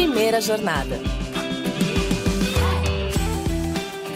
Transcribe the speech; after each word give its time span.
Primeira 0.00 0.40
Jornada. 0.40 0.98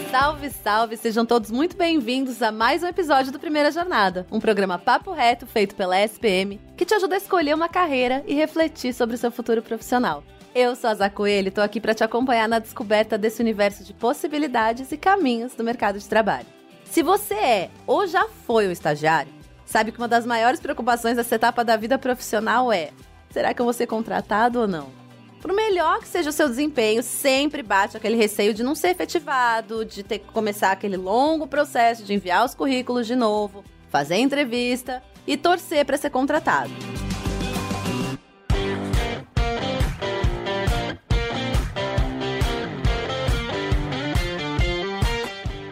Salve, 0.09 0.49
salve! 0.49 0.97
Sejam 0.97 1.23
todos 1.23 1.51
muito 1.51 1.77
bem-vindos 1.77 2.41
a 2.41 2.51
mais 2.51 2.81
um 2.81 2.87
episódio 2.87 3.31
do 3.31 3.37
Primeira 3.37 3.69
Jornada, 3.69 4.25
um 4.31 4.39
programa 4.39 4.79
papo 4.79 5.11
reto 5.11 5.45
feito 5.45 5.75
pela 5.75 6.01
SPM 6.01 6.59
que 6.75 6.85
te 6.85 6.95
ajuda 6.95 7.13
a 7.13 7.19
escolher 7.19 7.53
uma 7.53 7.69
carreira 7.69 8.23
e 8.25 8.33
refletir 8.33 8.95
sobre 8.95 9.13
o 9.15 9.17
seu 9.19 9.29
futuro 9.29 9.61
profissional. 9.61 10.23
Eu 10.55 10.75
sou 10.75 10.89
a 10.89 10.95
Zá 10.95 11.07
Coelho 11.07 11.49
e 11.49 11.51
tô 11.51 11.61
aqui 11.61 11.79
para 11.79 11.93
te 11.93 12.03
acompanhar 12.03 12.49
na 12.49 12.57
descoberta 12.57 13.15
desse 13.15 13.39
universo 13.39 13.83
de 13.83 13.93
possibilidades 13.93 14.91
e 14.91 14.97
caminhos 14.97 15.53
do 15.53 15.63
mercado 15.63 15.99
de 15.99 16.09
trabalho. 16.09 16.47
Se 16.85 17.03
você 17.03 17.35
é 17.35 17.69
ou 17.85 18.07
já 18.07 18.27
foi 18.27 18.67
um 18.67 18.71
estagiário, 18.71 19.31
sabe 19.67 19.91
que 19.91 19.99
uma 19.99 20.07
das 20.07 20.25
maiores 20.25 20.59
preocupações 20.59 21.15
dessa 21.15 21.35
etapa 21.35 21.63
da 21.63 21.77
vida 21.77 21.99
profissional 21.99 22.73
é: 22.73 22.89
será 23.29 23.53
que 23.53 23.61
eu 23.61 23.65
vou 23.65 23.73
ser 23.73 23.85
contratado 23.85 24.61
ou 24.61 24.67
não? 24.67 25.04
Por 25.45 25.53
melhor 25.53 25.99
que 25.99 26.07
seja 26.07 26.31
o 26.31 26.33
seu 26.33 26.49
desempenho, 26.49 27.03
sempre 27.03 27.61
bate 27.61 27.95
aquele 27.95 28.15
receio 28.15 28.51
de 28.51 28.63
não 28.63 28.73
ser 28.73 28.87
efetivado, 28.87 29.85
de 29.85 30.01
ter 30.01 30.17
que 30.17 30.25
começar 30.31 30.71
aquele 30.71 30.97
longo 30.97 31.45
processo 31.45 32.03
de 32.03 32.15
enviar 32.15 32.43
os 32.43 32.55
currículos 32.55 33.05
de 33.05 33.15
novo, 33.15 33.63
fazer 33.87 34.15
entrevista 34.15 35.03
e 35.27 35.37
torcer 35.37 35.85
para 35.85 35.97
ser 35.97 36.09
contratado. 36.09 36.71